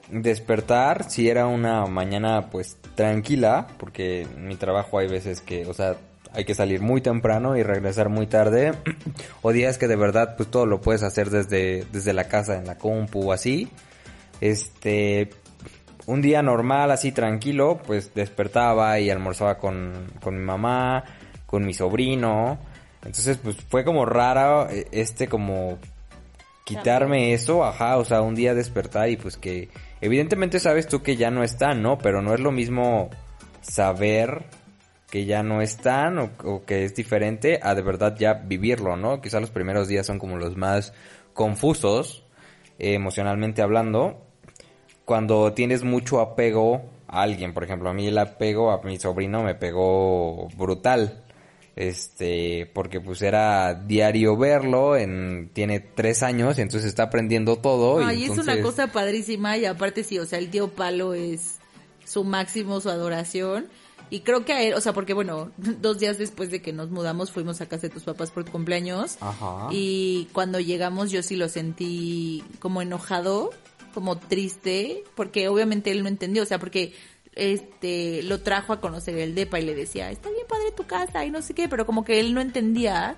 despertar, 0.10 1.10
si 1.10 1.30
era 1.30 1.48
una 1.48 1.86
mañana 1.86 2.50
pues 2.50 2.78
tranquila, 2.96 3.68
porque 3.78 4.22
en 4.24 4.48
mi 4.48 4.56
trabajo 4.56 5.00
hay 5.00 5.08
veces 5.08 5.42
que, 5.42 5.66
o 5.66 5.74
sea, 5.74 5.96
hay 6.34 6.44
que 6.46 6.54
salir 6.56 6.82
muy 6.82 7.02
temprano 7.02 7.56
y 7.58 7.64
regresar 7.64 8.10
muy 8.10 8.28
tarde, 8.28 8.74
o 9.42 9.52
días 9.52 9.78
que 9.78 9.88
de 9.88 9.96
verdad 9.96 10.36
pues 10.38 10.50
todo 10.52 10.66
lo 10.66 10.82
puedes 10.82 11.04
hacer 11.04 11.30
desde, 11.30 11.86
desde 11.92 12.14
la 12.14 12.26
casa, 12.28 12.58
en 12.58 12.66
la 12.66 12.78
compu 12.78 13.30
o 13.30 13.32
así, 13.32 13.70
este, 14.42 15.30
un 16.06 16.22
día 16.22 16.42
normal, 16.42 16.92
así 16.92 17.12
tranquilo, 17.12 17.80
pues 17.86 18.14
despertaba 18.14 19.00
y 19.00 19.10
almorzaba 19.10 19.58
con, 19.58 20.12
con 20.22 20.36
mi 20.36 20.44
mamá, 20.44 21.04
con 21.46 21.66
mi 21.66 21.74
sobrino. 21.74 22.60
Entonces, 23.04 23.38
pues 23.38 23.58
fue 23.58 23.84
como 23.84 24.06
raro 24.06 24.70
eh, 24.70 24.88
este 24.92 25.28
como 25.28 25.80
quitarme 26.64 27.34
eso, 27.34 27.64
ajá, 27.66 27.98
o 27.98 28.06
sea, 28.06 28.22
un 28.22 28.36
día 28.36 28.54
despertar 28.54 29.10
y 29.10 29.18
pues 29.18 29.38
que 29.38 29.70
evidentemente 30.00 30.60
sabes 30.60 30.88
tú 30.88 31.02
que 31.02 31.16
ya 31.16 31.32
no 31.32 31.44
están, 31.44 31.82
¿no? 31.82 31.98
Pero 31.98 32.22
no 32.22 32.34
es 32.34 32.40
lo 32.40 32.52
mismo 32.52 33.10
saber 33.62 34.46
que 35.10 35.26
ya 35.26 35.44
no 35.44 35.62
están 35.62 36.18
o, 36.20 36.32
o 36.46 36.64
que 36.64 36.86
es 36.86 36.96
diferente 36.96 37.60
a 37.62 37.76
de 37.76 37.82
verdad 37.82 38.16
ya 38.18 38.34
vivirlo, 38.34 38.96
¿no? 38.96 39.22
Quizá 39.22 39.40
los 39.40 39.52
primeros 39.52 39.88
días 39.88 40.06
son 40.06 40.20
como 40.20 40.38
los 40.38 40.56
más 40.56 40.94
confusos, 41.34 42.24
eh, 42.80 42.94
emocionalmente 42.94 43.62
hablando, 43.62 44.26
cuando 45.06 45.54
tienes 45.54 45.84
mucho 45.84 46.20
apego 46.20 46.82
a 47.08 47.22
alguien, 47.22 47.54
por 47.54 47.64
ejemplo, 47.64 47.90
a 47.90 47.94
mí 47.94 48.08
el 48.08 48.18
apego 48.18 48.72
a 48.72 48.82
mi 48.84 48.98
sobrino 49.00 49.44
me 49.44 49.56
pegó 49.56 50.48
brutal. 50.58 51.24
Este, 51.74 52.70
porque 52.74 53.00
pues 53.00 53.22
era 53.22 53.74
diario 53.74 54.36
verlo, 54.36 54.98
en, 54.98 55.50
tiene 55.54 55.80
tres 55.80 56.22
años 56.22 56.58
y 56.58 56.62
entonces 56.62 56.88
está 56.88 57.04
aprendiendo 57.04 57.58
todo. 57.58 58.06
Ay, 58.06 58.20
y 58.20 58.24
es 58.24 58.30
entonces- 58.32 58.54
una 58.54 58.62
cosa 58.64 58.88
padrísima 58.88 59.58
y 59.58 59.66
aparte 59.66 60.04
sí, 60.04 60.20
o 60.20 60.26
sea, 60.26 60.38
el 60.38 60.50
tío 60.50 60.68
Palo 60.68 61.14
es 61.14 61.60
su 62.06 62.24
máximo, 62.24 62.82
su 62.82 62.90
adoración. 62.90 63.68
Y 64.10 64.20
creo 64.20 64.44
que 64.44 64.52
a 64.52 64.62
él, 64.62 64.74
o 64.74 64.82
sea, 64.82 64.92
porque 64.92 65.14
bueno, 65.14 65.52
dos 65.58 65.98
días 65.98 66.18
después 66.18 66.52
de 66.52 66.62
que 66.62 66.74
nos 66.74 66.90
mudamos 66.92 67.32
fuimos 67.32 67.62
a 67.62 67.68
casa 67.68 67.84
de 67.84 67.90
tus 67.90 68.04
papás 68.04 68.30
por 68.32 68.44
tu 68.44 68.52
cumpleaños. 68.52 69.18
Ajá. 69.22 69.70
Y 69.72 70.28
cuando 70.34 70.60
llegamos 70.60 71.10
yo 71.12 71.24
sí 71.24 71.38
lo 71.38 71.48
sentí 71.48 72.44
como 72.60 72.82
enojado, 72.82 73.52
como 73.92 74.18
triste, 74.18 75.04
porque 75.16 75.48
obviamente 75.48 75.92
él 75.92 76.04
no 76.04 76.10
entendió, 76.10 76.44
o 76.44 76.46
sea, 76.46 76.60
porque 76.60 76.94
este 77.36 78.24
lo 78.24 78.42
trajo 78.42 78.74
a 78.74 78.82
conocer 78.82 79.18
el 79.18 79.36
depa 79.36 79.60
y 79.60 79.66
le 79.66 79.76
decía, 79.76 80.12
está 80.12 80.30
bien 80.30 80.46
padre 80.48 80.72
tu 80.76 80.86
casa 80.86 81.26
y 81.26 81.32
no 81.32 81.42
sé 81.42 81.54
qué, 81.54 81.70
pero 81.70 81.86
como 81.86 82.04
que 82.04 82.20
él 82.20 82.34
no 82.34 82.42
entendía 82.42 83.16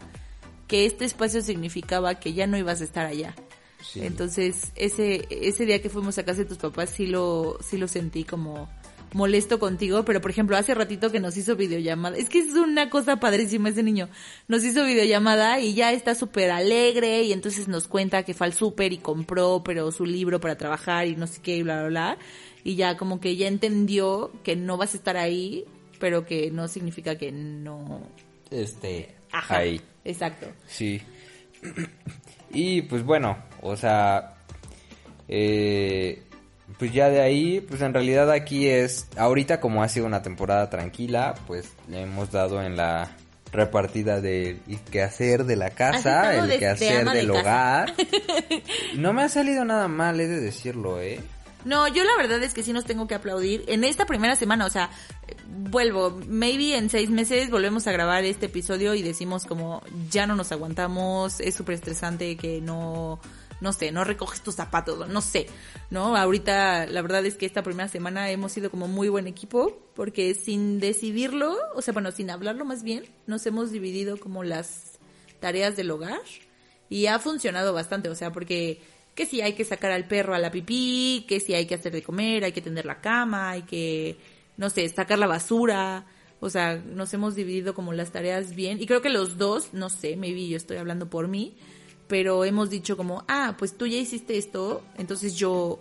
que 0.67 0.85
este 0.85 1.05
espacio 1.05 1.41
significaba 1.41 2.15
que 2.15 2.33
ya 2.33 2.47
no 2.47 2.57
ibas 2.57 2.81
a 2.81 2.83
estar 2.83 3.05
allá. 3.05 3.35
Sí. 3.81 4.01
Entonces, 4.03 4.71
ese, 4.75 5.27
ese 5.29 5.65
día 5.65 5.81
que 5.81 5.89
fuimos 5.89 6.17
a 6.17 6.23
casa 6.23 6.39
de 6.39 6.45
tus 6.45 6.57
papás 6.57 6.89
sí 6.89 7.05
lo, 7.05 7.57
sí 7.61 7.77
lo 7.77 7.87
sentí 7.87 8.23
como 8.23 8.69
molesto 9.13 9.59
contigo, 9.59 10.03
pero 10.05 10.21
por 10.21 10.31
ejemplo, 10.31 10.57
hace 10.57 10.73
ratito 10.73 11.11
que 11.11 11.19
nos 11.19 11.37
hizo 11.37 11.55
videollamada, 11.55 12.17
es 12.17 12.29
que 12.29 12.39
es 12.39 12.53
una 12.53 12.89
cosa 12.89 13.17
padrísima 13.17 13.69
ese 13.69 13.83
niño, 13.83 14.09
nos 14.47 14.63
hizo 14.63 14.85
videollamada 14.85 15.59
y 15.59 15.73
ya 15.73 15.91
está 15.91 16.15
súper 16.15 16.51
alegre 16.51 17.23
y 17.23 17.33
entonces 17.33 17.67
nos 17.67 17.87
cuenta 17.87 18.23
que 18.23 18.33
fue 18.33 18.47
al 18.47 18.53
súper 18.53 18.93
y 18.93 18.97
compró, 18.97 19.61
pero 19.63 19.91
su 19.91 20.05
libro 20.05 20.39
para 20.39 20.57
trabajar 20.57 21.07
y 21.07 21.15
no 21.15 21.27
sé 21.27 21.41
qué 21.41 21.57
y 21.57 21.63
bla, 21.63 21.79
bla, 21.81 21.89
bla, 21.89 22.17
y 22.63 22.75
ya 22.75 22.97
como 22.97 23.19
que 23.19 23.35
ya 23.35 23.47
entendió 23.47 24.31
que 24.43 24.55
no 24.55 24.77
vas 24.77 24.93
a 24.93 24.97
estar 24.97 25.17
ahí, 25.17 25.65
pero 25.99 26.25
que 26.25 26.51
no 26.51 26.67
significa 26.67 27.17
que 27.17 27.31
no... 27.31 28.01
Este, 28.51 29.15
Ajá, 29.31 29.57
ahí. 29.57 29.81
exacto. 30.03 30.47
Sí. 30.67 31.01
Y 32.55 32.83
pues 32.83 33.03
bueno, 33.03 33.35
o 33.63 33.75
sea, 33.75 34.35
eh, 35.27 36.21
pues 36.77 36.93
ya 36.93 37.09
de 37.09 37.21
ahí, 37.21 37.59
pues 37.61 37.81
en 37.81 37.93
realidad 37.93 38.31
aquí 38.31 38.67
es, 38.67 39.07
ahorita 39.17 39.59
como 39.59 39.83
ha 39.83 39.89
sido 39.89 40.05
una 40.05 40.21
temporada 40.21 40.69
tranquila, 40.69 41.35
pues 41.47 41.69
le 41.89 42.01
hemos 42.01 42.31
dado 42.31 42.61
en 42.61 42.75
la 42.77 43.11
repartida 43.51 44.19
del 44.19 44.59
quehacer 44.91 45.45
de 45.45 45.55
la 45.55 45.69
casa, 45.69 46.35
el 46.35 46.47
de- 46.49 46.57
quehacer 46.59 47.05
de 47.09 47.17
del 47.17 47.31
hogar. 47.31 47.93
No 48.95 49.13
me 49.13 49.23
ha 49.23 49.29
salido 49.29 49.63
nada 49.65 49.87
mal, 49.87 50.19
he 50.19 50.27
de 50.27 50.39
decirlo, 50.39 50.99
¿eh? 51.01 51.19
No, 51.65 51.87
yo 51.87 52.03
la 52.03 52.17
verdad 52.17 52.43
es 52.43 52.53
que 52.53 52.61
sí 52.61 52.73
nos 52.73 52.83
tengo 52.85 53.07
que 53.07 53.15
aplaudir. 53.15 53.63
En 53.67 53.83
esta 53.85 54.05
primera 54.05 54.35
semana, 54.35 54.65
o 54.65 54.69
sea, 54.69 54.89
vuelvo, 55.47 56.19
maybe 56.27 56.75
en 56.77 56.89
seis 56.89 57.09
meses 57.09 57.49
volvemos 57.49 57.87
a 57.87 57.91
grabar 57.93 58.25
este 58.25 58.47
episodio 58.47 58.93
y 58.95 59.01
decimos 59.01 59.45
como 59.45 59.81
ya 60.11 60.27
no 60.27 60.35
nos 60.35 60.51
aguantamos, 60.51 61.39
es 61.39 61.55
súper 61.55 61.75
estresante 61.75 62.35
que 62.35 62.59
no, 62.59 63.19
no 63.63 63.71
sé, 63.71 63.93
no 63.93 64.03
recoges 64.03 64.41
tus 64.41 64.55
zapatos, 64.55 65.07
no 65.07 65.21
sé, 65.21 65.47
¿no? 65.89 66.17
Ahorita 66.17 66.85
la 66.85 67.01
verdad 67.01 67.25
es 67.25 67.37
que 67.37 67.45
esta 67.45 67.63
primera 67.63 67.87
semana 67.87 68.29
hemos 68.29 68.51
sido 68.51 68.69
como 68.69 68.89
muy 68.89 69.07
buen 69.07 69.25
equipo 69.25 69.79
porque 69.95 70.33
sin 70.33 70.81
decidirlo, 70.81 71.55
o 71.73 71.81
sea, 71.81 71.93
bueno, 71.93 72.11
sin 72.11 72.29
hablarlo 72.29 72.65
más 72.65 72.83
bien, 72.83 73.05
nos 73.25 73.45
hemos 73.45 73.71
dividido 73.71 74.17
como 74.17 74.43
las 74.43 74.99
tareas 75.39 75.77
del 75.77 75.91
hogar 75.91 76.19
y 76.89 77.05
ha 77.05 77.19
funcionado 77.19 77.73
bastante, 77.73 78.09
o 78.09 78.15
sea, 78.15 78.33
porque 78.33 78.81
que 79.15 79.25
si 79.25 79.39
hay 79.39 79.53
que 79.53 79.63
sacar 79.63 79.91
al 79.91 80.09
perro 80.09 80.35
a 80.35 80.39
la 80.39 80.51
pipí, 80.51 81.25
que 81.25 81.39
si 81.39 81.53
hay 81.53 81.65
que 81.65 81.75
hacer 81.75 81.93
de 81.93 82.03
comer, 82.03 82.43
hay 82.43 82.51
que 82.51 82.61
tender 82.61 82.85
la 82.85 82.99
cama, 82.99 83.51
hay 83.51 83.61
que, 83.61 84.17
no 84.57 84.69
sé, 84.69 84.89
sacar 84.89 85.19
la 85.19 85.27
basura, 85.27 86.05
o 86.41 86.49
sea, 86.49 86.75
nos 86.75 87.13
hemos 87.13 87.33
dividido 87.33 87.73
como 87.73 87.93
las 87.93 88.11
tareas 88.11 88.55
bien 88.55 88.81
y 88.81 88.87
creo 88.87 89.01
que 89.01 89.07
los 89.07 89.37
dos, 89.37 89.73
no 89.73 89.89
sé, 89.89 90.17
maybe 90.17 90.49
yo 90.49 90.57
estoy 90.57 90.75
hablando 90.75 91.09
por 91.09 91.29
mí, 91.29 91.55
pero 92.07 92.43
hemos 92.45 92.69
dicho 92.69 92.95
como, 92.97 93.23
ah, 93.27 93.55
pues 93.57 93.77
tú 93.77 93.87
ya 93.87 93.97
hiciste 93.97 94.37
esto, 94.37 94.83
entonces 94.97 95.35
yo 95.35 95.79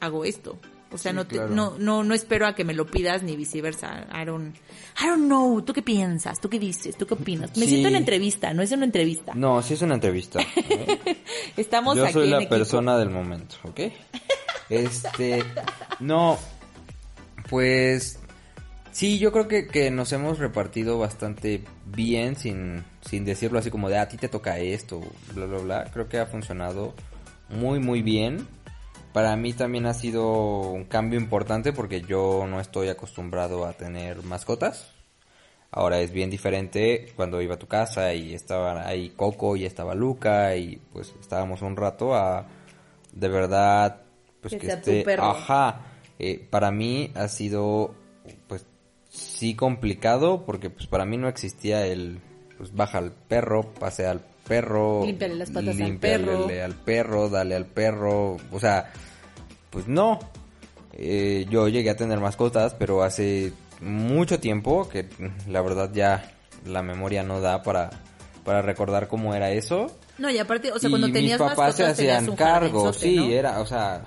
hago 0.00 0.24
esto. 0.24 0.58
O 0.92 0.98
sea, 0.98 1.12
Sí, 1.12 1.16
no, 1.16 1.26
te- 1.26 1.36
claro. 1.36 1.54
no, 1.54 1.74
no, 1.78 2.04
no 2.04 2.12
espero 2.14 2.46
a 2.46 2.54
que 2.54 2.64
me 2.64 2.74
lo 2.74 2.86
pidas 2.86 3.22
ni 3.22 3.34
viceversa. 3.34 4.06
I 4.14 4.26
don't, 4.26 4.54
I 5.02 5.06
don't 5.06 5.24
know. 5.24 5.62
¿Tú 5.62 5.72
qué 5.72 5.80
piensas? 5.80 6.38
¿Tú 6.38 6.50
qué 6.50 6.58
dices? 6.58 6.98
¿Tú 6.98 7.06
qué 7.06 7.14
opinas? 7.14 7.56
Me 7.56 7.64
Sí. 7.64 7.70
siento 7.70 7.88
en 7.88 7.94
entrevista, 7.96 8.52
no 8.52 8.60
es 8.60 8.72
una 8.72 8.84
entrevista. 8.84 9.32
No, 9.34 9.62
sí 9.62 9.72
es 9.72 9.80
una 9.80 9.94
entrevista. 9.94 10.40
¿eh? 10.42 11.16
Estamos 11.56 11.96
Yo 11.96 12.04
aquí 12.04 12.12
soy 12.12 12.24
en 12.24 12.30
la 12.32 12.36
equipo. 12.38 12.50
persona 12.50 12.98
del 12.98 13.08
momento, 13.08 13.56
¿ok? 13.64 13.80
Este, 14.68 15.42
no, 16.00 16.38
pues 17.48 18.18
sí, 18.92 19.18
yo 19.18 19.32
creo 19.32 19.48
que, 19.48 19.66
que 19.66 19.90
nos 19.90 20.12
hemos 20.12 20.38
repartido 20.38 20.98
bastante 20.98 21.62
bien 21.86 22.36
sin, 22.36 22.84
sin 23.08 23.24
decirlo 23.24 23.58
así 23.58 23.70
como 23.70 23.88
de 23.88 23.98
"Ah, 23.98 24.02
a 24.02 24.08
ti 24.08 24.16
te 24.16 24.28
toca 24.28 24.58
esto, 24.58 25.00
bla, 25.34 25.46
bla, 25.46 25.58
bla. 25.58 25.84
Creo 25.92 26.08
que 26.08 26.18
ha 26.18 26.26
funcionado 26.26 26.94
muy, 27.48 27.80
muy 27.80 28.02
bien. 28.02 28.46
Para 29.12 29.36
mí 29.36 29.52
también 29.52 29.86
ha 29.86 29.94
sido 29.94 30.60
un 30.70 30.84
cambio 30.84 31.18
importante 31.20 31.72
porque 31.72 32.00
yo 32.02 32.46
no 32.48 32.60
estoy 32.60 32.88
acostumbrado 32.88 33.66
a 33.66 33.74
tener 33.74 34.22
mascotas. 34.22 34.90
Ahora 35.70 36.00
es 36.00 36.12
bien 36.12 36.28
diferente 36.30 37.12
cuando 37.16 37.40
iba 37.40 37.54
a 37.54 37.58
tu 37.58 37.66
casa 37.66 38.12
y 38.14 38.34
estaba 38.34 38.86
ahí 38.86 39.10
Coco 39.10 39.56
y 39.56 39.64
estaba 39.64 39.94
Luca 39.94 40.54
y 40.56 40.76
pues 40.92 41.14
estábamos 41.20 41.62
un 41.62 41.76
rato 41.76 42.14
a 42.14 42.46
de 43.12 43.28
verdad 43.28 44.02
pues 44.42 44.52
Que 44.52 44.58
que, 44.60 44.66
esté 44.66 45.04
ajá 45.18 45.80
Eh, 46.18 46.46
para 46.50 46.70
mí 46.70 47.10
ha 47.14 47.26
sido 47.28 47.94
pues 48.48 48.66
sí 49.12 49.54
complicado 49.54 50.44
porque 50.44 50.70
pues 50.70 50.86
para 50.86 51.04
mí 51.04 51.16
no 51.16 51.28
existía 51.28 51.86
el 51.86 52.20
pues 52.56 52.74
baja 52.74 52.98
al 52.98 53.12
perro 53.12 53.72
pasea 53.74 54.10
al 54.10 54.20
perro 54.46 55.04
Límpiale 55.04 55.34
las 55.36 55.50
patas 55.50 55.80
al 55.80 55.98
perro. 55.98 56.48
al 56.48 56.74
perro 56.74 57.28
dale 57.28 57.54
al 57.54 57.66
perro 57.66 58.36
o 58.50 58.60
sea 58.60 58.90
pues 59.72 59.88
no. 59.88 60.20
Eh, 60.92 61.46
yo 61.50 61.66
llegué 61.68 61.90
a 61.90 61.96
tener 61.96 62.20
mascotas, 62.20 62.74
pero 62.74 63.02
hace 63.02 63.52
mucho 63.80 64.38
tiempo 64.38 64.88
que 64.88 65.08
la 65.48 65.62
verdad 65.62 65.90
ya 65.92 66.30
la 66.66 66.82
memoria 66.82 67.24
no 67.24 67.40
da 67.40 67.62
para, 67.62 67.90
para 68.44 68.62
recordar 68.62 69.08
cómo 69.08 69.34
era 69.34 69.50
eso. 69.50 69.86
No, 70.18 70.30
y 70.30 70.38
aparte, 70.38 70.70
o 70.70 70.78
sea, 70.78 70.88
y 70.88 70.92
cuando 70.92 71.08
mis 71.08 71.14
tenías 71.14 71.38
papás 71.38 71.74
se 71.74 71.82
mascotas 71.82 71.92
hacían 71.92 72.36
cargo, 72.36 72.92
sí, 72.92 73.16
¿no? 73.16 73.24
era, 73.24 73.60
o 73.60 73.66
sea, 73.66 74.04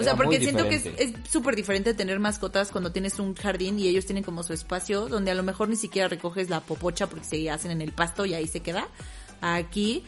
O 0.00 0.04
sea, 0.04 0.16
porque 0.16 0.40
siento 0.40 0.68
que 0.68 0.76
es 0.76 1.12
súper 1.30 1.54
diferente 1.54 1.94
tener 1.94 2.18
mascotas 2.18 2.70
cuando 2.70 2.90
tienes 2.90 3.18
un 3.18 3.34
jardín 3.34 3.78
y 3.78 3.86
ellos 3.88 4.06
tienen 4.06 4.24
como 4.24 4.42
su 4.42 4.52
espacio 4.52 5.08
donde 5.08 5.30
a 5.30 5.34
lo 5.34 5.42
mejor 5.42 5.68
ni 5.68 5.76
siquiera 5.76 6.08
recoges 6.08 6.48
la 6.48 6.60
popocha 6.60 7.06
porque 7.06 7.24
se 7.24 7.50
hacen 7.50 7.70
en 7.70 7.82
el 7.82 7.92
pasto 7.92 8.24
y 8.24 8.34
ahí 8.34 8.46
se 8.46 8.60
queda. 8.60 8.88
Aquí 9.40 10.04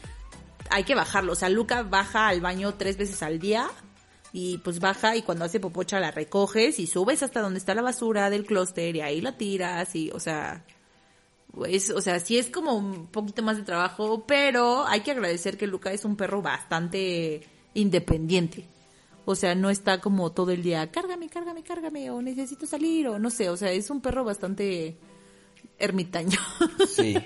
hay 0.71 0.85
que 0.85 0.95
bajarlo. 0.95 1.33
O 1.33 1.37
sea, 1.37 1.49
Luca 1.49 1.83
baja 1.83 2.29
al 2.29 2.41
baño 2.41 2.75
tres 2.75 2.97
veces 2.97 3.23
al 3.23 3.39
día 3.39 3.69
y 4.33 4.59
pues 4.59 4.81
baja 4.81 5.15
y 5.17 5.23
cuando 5.23 5.45
hace 5.45 5.61
popocha 5.61 6.01
la 6.01 6.11
recoges 6.11 6.79
y 6.79 6.87
subes 6.87 7.23
hasta 7.23 7.41
donde 7.41 7.59
está 7.59 7.75
la 7.75 7.83
basura 7.83 8.31
del 8.31 8.47
clúster 8.47 8.97
y 8.97 9.01
ahí 9.03 9.21
la 9.21 9.37
tiras 9.37 9.95
y, 9.95 10.11
o 10.11 10.21
sea, 10.21 10.65
es, 11.69 11.91
o 11.91 12.01
sea, 12.01 12.19
sí 12.19 12.39
es 12.39 12.49
como 12.49 12.75
un 12.75 13.07
poquito 13.09 13.43
más 13.43 13.59
de 13.59 13.63
trabajo, 13.63 14.25
pero 14.27 14.87
hay 14.87 15.01
que 15.01 15.11
agradecer 15.11 15.59
que 15.59 15.67
Luca 15.67 15.93
es 15.93 16.05
un 16.05 16.17
perro 16.17 16.41
bastante 16.41 17.43
independiente. 17.75 18.67
O 19.25 19.35
sea, 19.37 19.55
no 19.55 19.71
está 19.71 20.01
como 20.01 20.33
todo 20.33 20.51
el 20.51 20.63
día, 20.63 20.91
cárgame, 20.91 21.29
cárgame, 21.29 21.63
cárgame, 21.63 22.11
o 22.11 22.21
necesito 22.23 22.67
salir, 22.67 23.07
o 23.09 23.19
no 23.19 23.31
sé, 23.31 23.49
o 23.51 23.57
sea, 23.57 23.71
es 23.71 23.89
un 23.91 24.01
perro 24.01 24.25
bastante 24.25 24.97
ermitaño. 25.79 26.39
Sí. 26.89 27.17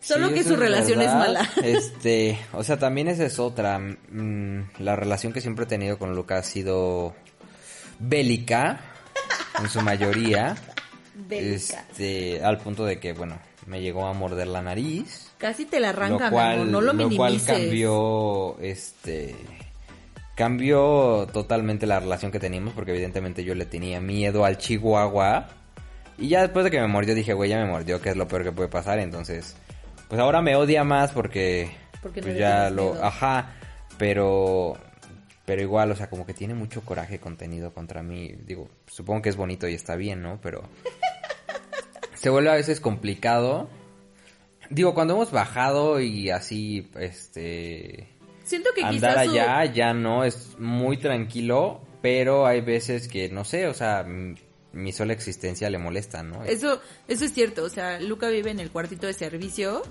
Solo 0.00 0.28
Sí, 0.28 0.34
que 0.34 0.42
su 0.44 0.56
relación 0.56 1.00
es 1.00 1.12
mala. 1.14 1.48
Este, 1.62 2.36
o 2.52 2.64
sea, 2.64 2.76
también 2.78 3.06
esa 3.06 3.24
es 3.24 3.38
otra. 3.38 3.78
mm, 3.78 4.70
la 4.80 4.96
relación 4.96 5.32
que 5.32 5.40
siempre 5.40 5.64
he 5.64 5.68
tenido 5.68 5.96
con 5.98 6.16
Luca 6.16 6.38
ha 6.38 6.42
sido 6.42 7.14
bélica, 8.00 8.80
en 9.60 9.68
su 9.68 9.80
mayoría. 9.80 10.56
Bélica. 11.14 11.86
Este, 11.90 12.42
al 12.42 12.58
punto 12.58 12.84
de 12.84 12.98
que, 12.98 13.12
bueno, 13.12 13.38
me 13.66 13.80
llegó 13.80 14.06
a 14.06 14.12
morder 14.12 14.48
la 14.48 14.60
nariz. 14.62 15.30
Casi 15.38 15.66
te 15.66 15.78
la 15.78 15.90
arranca, 15.90 16.26
lo 16.26 16.30
cual, 16.32 16.72
no 16.72 16.80
lo 16.80 16.92
lo 16.92 17.08
cual 17.10 17.32
minimices. 17.34 17.58
cambió, 17.58 18.58
este, 18.60 19.36
cambió 20.34 21.26
totalmente 21.32 21.86
la 21.86 22.00
relación 22.00 22.32
que 22.32 22.40
teníamos 22.40 22.72
porque 22.74 22.92
evidentemente 22.92 23.44
yo 23.44 23.54
le 23.54 23.66
tenía 23.66 24.00
miedo 24.00 24.44
al 24.44 24.58
chihuahua 24.58 25.48
y 26.18 26.28
ya 26.28 26.42
después 26.42 26.64
de 26.64 26.70
que 26.70 26.80
me 26.80 26.86
mordió 26.86 27.14
dije, 27.14 27.32
güey, 27.32 27.50
ya 27.50 27.58
me 27.58 27.70
mordió, 27.70 28.00
que 28.00 28.10
es 28.10 28.16
lo 28.16 28.28
peor 28.28 28.44
que 28.44 28.52
puede 28.52 28.68
pasar, 28.68 28.98
entonces, 28.98 29.56
pues 30.08 30.20
ahora 30.20 30.42
me 30.42 30.56
odia 30.56 30.84
más 30.84 31.10
porque, 31.12 31.70
Porque 32.02 32.22
pues 32.22 32.36
ya 32.36 32.70
lo, 32.70 32.92
miedo. 32.92 33.04
ajá, 33.04 33.54
pero, 33.98 34.76
pero 35.44 35.62
igual, 35.62 35.90
o 35.90 35.96
sea, 35.96 36.08
como 36.10 36.26
que 36.26 36.34
tiene 36.34 36.54
mucho 36.54 36.82
coraje 36.82 37.18
contenido 37.18 37.72
contra 37.72 38.02
mí, 38.02 38.32
digo, 38.46 38.68
supongo 38.86 39.22
que 39.22 39.30
es 39.30 39.36
bonito 39.36 39.66
y 39.66 39.74
está 39.74 39.96
bien, 39.96 40.22
¿no? 40.22 40.38
Pero 40.42 40.62
se 42.14 42.30
vuelve 42.30 42.50
a 42.50 42.54
veces 42.54 42.80
complicado. 42.80 43.68
Digo, 44.70 44.94
cuando 44.94 45.14
hemos 45.14 45.32
bajado 45.32 46.00
y 46.00 46.30
así, 46.30 46.90
este, 46.98 48.08
Siento 48.52 48.68
que 48.74 48.82
andar 48.84 49.14
quizás 49.14 49.24
su- 49.26 49.30
allá 49.40 49.64
ya 49.72 49.94
no 49.94 50.24
es 50.24 50.58
muy 50.58 50.98
tranquilo, 50.98 51.80
pero 52.02 52.46
hay 52.46 52.60
veces 52.60 53.08
que, 53.08 53.30
no 53.30 53.44
sé, 53.46 53.66
o 53.66 53.72
sea, 53.72 54.04
mi 54.72 54.92
sola 54.92 55.14
existencia 55.14 55.70
le 55.70 55.78
molesta, 55.78 56.22
¿no? 56.22 56.44
Eso, 56.44 56.80
eso 57.08 57.24
es 57.24 57.32
cierto, 57.32 57.64
o 57.64 57.68
sea, 57.70 57.98
Luca 57.98 58.28
vive 58.28 58.50
en 58.50 58.60
el 58.60 58.70
cuartito 58.70 59.06
de 59.06 59.14
servicio. 59.14 59.82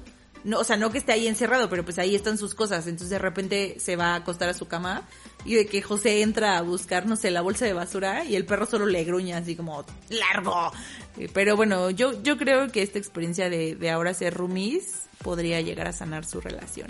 No, 0.43 0.57
o 0.59 0.63
sea, 0.63 0.75
no 0.75 0.91
que 0.91 0.97
esté 0.97 1.11
ahí 1.11 1.27
encerrado, 1.27 1.69
pero 1.69 1.83
pues 1.85 1.99
ahí 1.99 2.15
están 2.15 2.35
sus 2.39 2.55
cosas. 2.55 2.87
Entonces 2.87 3.11
de 3.11 3.19
repente 3.19 3.75
se 3.79 3.95
va 3.95 4.13
a 4.13 4.15
acostar 4.15 4.49
a 4.49 4.55
su 4.55 4.67
cama 4.67 5.07
y 5.45 5.53
de 5.53 5.67
que 5.67 5.83
José 5.83 6.23
entra 6.23 6.57
a 6.57 6.61
buscar, 6.63 7.05
no 7.05 7.15
sé, 7.15 7.29
la 7.29 7.41
bolsa 7.41 7.65
de 7.65 7.73
basura 7.73 8.25
y 8.25 8.35
el 8.35 8.45
perro 8.45 8.65
solo 8.65 8.87
le 8.87 9.03
gruña 9.03 9.37
así 9.37 9.55
como, 9.55 9.85
¡largo! 10.09 10.71
Eh, 11.19 11.29
Pero 11.31 11.55
bueno, 11.55 11.91
yo, 11.91 12.23
yo 12.23 12.37
creo 12.37 12.71
que 12.71 12.81
esta 12.81 12.97
experiencia 12.97 13.51
de, 13.51 13.75
de 13.75 13.89
ahora 13.91 14.15
ser 14.15 14.33
roomies 14.33 15.03
podría 15.21 15.61
llegar 15.61 15.87
a 15.87 15.93
sanar 15.93 16.25
su 16.25 16.41
relación. 16.41 16.87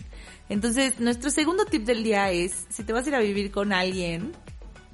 Entonces, 0.52 1.00
nuestro 1.00 1.30
segundo 1.30 1.64
tip 1.64 1.86
del 1.86 2.04
día 2.04 2.30
es, 2.30 2.66
si 2.70 2.84
te 2.84 2.92
vas 2.92 3.06
a 3.06 3.10
ir 3.10 3.16
a 3.16 3.20
vivir 3.20 3.52
con 3.52 3.72
alguien, 3.72 4.34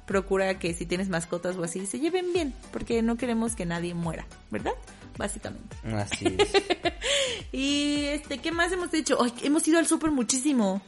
procura 0.06 0.56
que 0.60 0.72
si 0.72 0.86
tienes 0.86 1.08
mascotas 1.08 1.56
o 1.56 1.64
así, 1.64 1.84
se 1.84 1.98
lleven 1.98 2.32
bien, 2.32 2.54
porque 2.72 3.02
no 3.02 3.16
queremos 3.16 3.56
que 3.56 3.66
nadie 3.66 3.92
muera, 3.92 4.24
¿verdad? 4.52 4.70
Básicamente. 5.16 5.76
Así 5.96 6.26
es. 6.38 6.52
Y 7.52 8.04
este, 8.04 8.38
¿qué 8.38 8.52
más 8.52 8.70
hemos 8.70 8.94
hecho? 8.94 9.18
Ay, 9.20 9.32
hemos 9.42 9.66
ido 9.66 9.80
al 9.80 9.86
súper 9.86 10.12
muchísimo. 10.12 10.80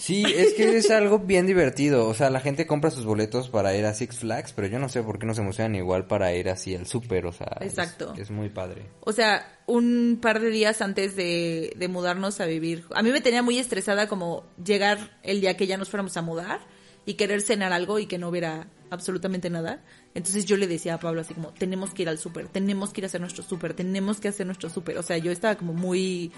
Sí, 0.00 0.24
es 0.24 0.54
que 0.54 0.78
es 0.78 0.90
algo 0.90 1.18
bien 1.18 1.46
divertido. 1.46 2.08
O 2.08 2.14
sea, 2.14 2.30
la 2.30 2.40
gente 2.40 2.66
compra 2.66 2.90
sus 2.90 3.04
boletos 3.04 3.50
para 3.50 3.76
ir 3.76 3.84
a 3.84 3.92
Six 3.92 4.20
Flags, 4.20 4.54
pero 4.54 4.66
yo 4.66 4.78
no 4.78 4.88
sé 4.88 5.02
por 5.02 5.18
qué 5.18 5.26
no 5.26 5.34
se 5.34 5.42
emocionan 5.42 5.74
igual 5.74 6.06
para 6.06 6.34
ir 6.34 6.48
así 6.48 6.74
al 6.74 6.86
súper. 6.86 7.26
O 7.26 7.32
sea, 7.32 7.58
es- 7.60 7.66
Exacto. 7.68 8.14
Es, 8.16 8.30
muy 8.30 8.48
padre. 8.48 8.86
O 9.00 9.12
sea, 9.12 9.60
un 9.66 10.18
par 10.22 10.40
de 10.40 10.48
días 10.48 10.80
antes 10.80 11.16
de, 11.16 11.74
de 11.76 11.88
mudarnos 11.88 12.40
a 12.40 12.46
vivir. 12.46 12.86
A 12.94 13.02
mí 13.02 13.10
me 13.10 13.20
tenía 13.20 13.42
muy 13.42 13.58
estresada 13.58 14.08
como 14.08 14.44
llegar 14.64 15.18
el 15.22 15.42
día 15.42 15.58
que 15.58 15.66
ya 15.66 15.76
nos 15.76 15.90
fuéramos 15.90 16.16
a 16.16 16.22
mudar 16.22 16.60
y 17.04 17.14
querer 17.14 17.42
cenar 17.42 17.74
algo 17.74 17.98
y 17.98 18.06
que 18.06 18.16
no 18.16 18.30
hubiera 18.30 18.68
absolutamente 18.88 19.50
nada. 19.50 19.84
Entonces 20.14 20.46
yo 20.46 20.56
le 20.56 20.66
decía 20.66 20.94
a 20.94 20.98
Pablo 20.98 21.20
así 21.20 21.34
como, 21.34 21.50
tenemos 21.52 21.92
que 21.92 22.02
ir 22.02 22.08
al 22.08 22.16
súper, 22.16 22.48
tenemos 22.48 22.90
que 22.94 23.02
ir 23.02 23.04
a 23.04 23.08
hacer 23.08 23.20
nuestro 23.20 23.42
súper, 23.44 23.74
tenemos 23.74 24.18
que 24.18 24.28
hacer 24.28 24.46
nuestro 24.46 24.70
súper. 24.70 24.96
O 24.96 25.02
sea, 25.02 25.18
yo 25.18 25.30
estaba 25.30 25.56
como 25.56 25.74
muy, 25.74 26.32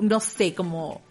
no 0.00 0.20
sé, 0.20 0.54
como 0.54 1.02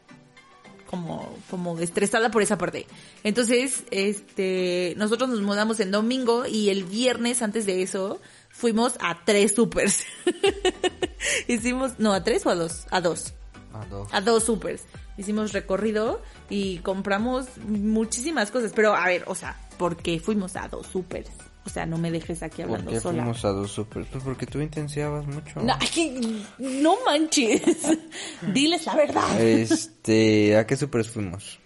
como, 0.91 1.35
como 1.49 1.79
estresada 1.79 2.29
por 2.29 2.43
esa 2.43 2.57
parte. 2.59 2.85
Entonces, 3.23 3.83
este, 3.89 4.93
nosotros 4.97 5.29
nos 5.29 5.41
mudamos 5.41 5.79
en 5.79 5.89
domingo 5.89 6.45
y 6.45 6.69
el 6.69 6.83
viernes 6.83 7.41
antes 7.41 7.65
de 7.65 7.81
eso 7.81 8.19
fuimos 8.49 8.93
a 8.99 9.23
tres 9.25 9.55
supers. 9.55 10.03
Hicimos, 11.47 11.97
no, 11.97 12.13
a 12.13 12.23
tres 12.23 12.45
o 12.45 12.49
a 12.49 12.55
dos, 12.55 12.85
a 12.91 13.01
dos, 13.01 13.33
Ah, 13.73 13.85
dos. 13.89 14.07
a 14.11 14.21
dos 14.21 14.43
supers. 14.43 14.83
Hicimos 15.17 15.53
recorrido 15.53 16.21
y 16.49 16.79
compramos 16.79 17.45
muchísimas 17.67 18.51
cosas, 18.51 18.71
pero 18.75 18.93
a 18.93 19.05
ver, 19.07 19.23
o 19.27 19.35
sea, 19.35 19.59
¿por 19.77 19.95
qué 19.97 20.19
fuimos 20.19 20.55
a 20.55 20.67
dos 20.67 20.87
supers? 20.87 21.29
O 21.65 21.69
sea, 21.69 21.85
no 21.85 21.97
me 21.97 22.09
dejes 22.11 22.41
aquí 22.41 22.63
¿Por 22.63 22.71
hablando 22.71 22.91
qué 22.91 22.99
sola. 22.99 23.21
fuimos 23.21 23.45
a 23.45 23.49
dos 23.49 23.71
super? 23.71 24.05
Pues 24.11 24.23
porque 24.23 24.45
tú 24.47 24.59
intensiabas 24.61 25.25
mucho. 25.27 25.61
No 26.57 26.97
manches. 27.05 27.61
Diles 28.53 28.85
la 28.85 28.95
verdad. 28.95 29.39
Este, 29.41 30.57
¿a 30.57 30.65
qué 30.65 30.75
supers 30.75 31.09
fuimos? 31.09 31.59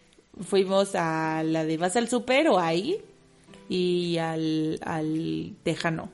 fuimos 0.50 0.96
a 0.96 1.44
la 1.44 1.64
de 1.64 1.78
vas 1.78 1.96
al 1.96 2.10
super 2.10 2.50
o 2.50 2.60
ahí 2.60 2.98
y 3.70 4.18
al, 4.18 4.80
al 4.84 5.56
tejano. 5.64 6.10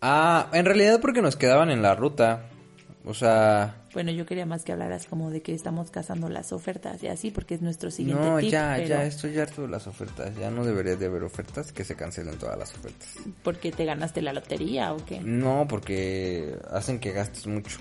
Ah, 0.00 0.48
en 0.52 0.64
realidad 0.64 1.00
porque 1.00 1.20
nos 1.20 1.34
quedaban 1.36 1.70
en 1.70 1.82
la 1.82 1.94
ruta. 1.96 2.46
O 3.10 3.14
sea, 3.14 3.74
Bueno, 3.92 4.12
yo 4.12 4.24
quería 4.24 4.46
más 4.46 4.62
que 4.62 4.70
hablaras 4.70 5.06
como 5.06 5.32
de 5.32 5.42
que 5.42 5.52
estamos 5.52 5.90
cazando 5.90 6.28
las 6.28 6.52
ofertas 6.52 7.02
y 7.02 7.08
así, 7.08 7.32
porque 7.32 7.56
es 7.56 7.60
nuestro 7.60 7.90
siguiente 7.90 8.24
no, 8.24 8.38
tip, 8.38 8.50
ya, 8.50 8.74
pero 8.76 8.88
ya 8.88 9.04
estoy 9.04 9.36
harto 9.36 9.62
de 9.62 9.68
las 9.68 9.88
ofertas. 9.88 10.32
Ya 10.38 10.48
no 10.48 10.64
debería 10.64 10.94
de 10.94 11.06
haber 11.06 11.24
ofertas, 11.24 11.72
que 11.72 11.82
se 11.82 11.96
cancelen 11.96 12.38
todas 12.38 12.56
las 12.56 12.72
ofertas. 12.72 13.08
porque 13.42 13.72
te 13.72 13.84
ganaste 13.84 14.22
la 14.22 14.32
lotería 14.32 14.92
o 14.92 15.04
qué. 15.04 15.18
No, 15.18 15.66
porque 15.68 16.56
hacen 16.70 17.00
que 17.00 17.10
gastes 17.10 17.48
mucho. 17.48 17.80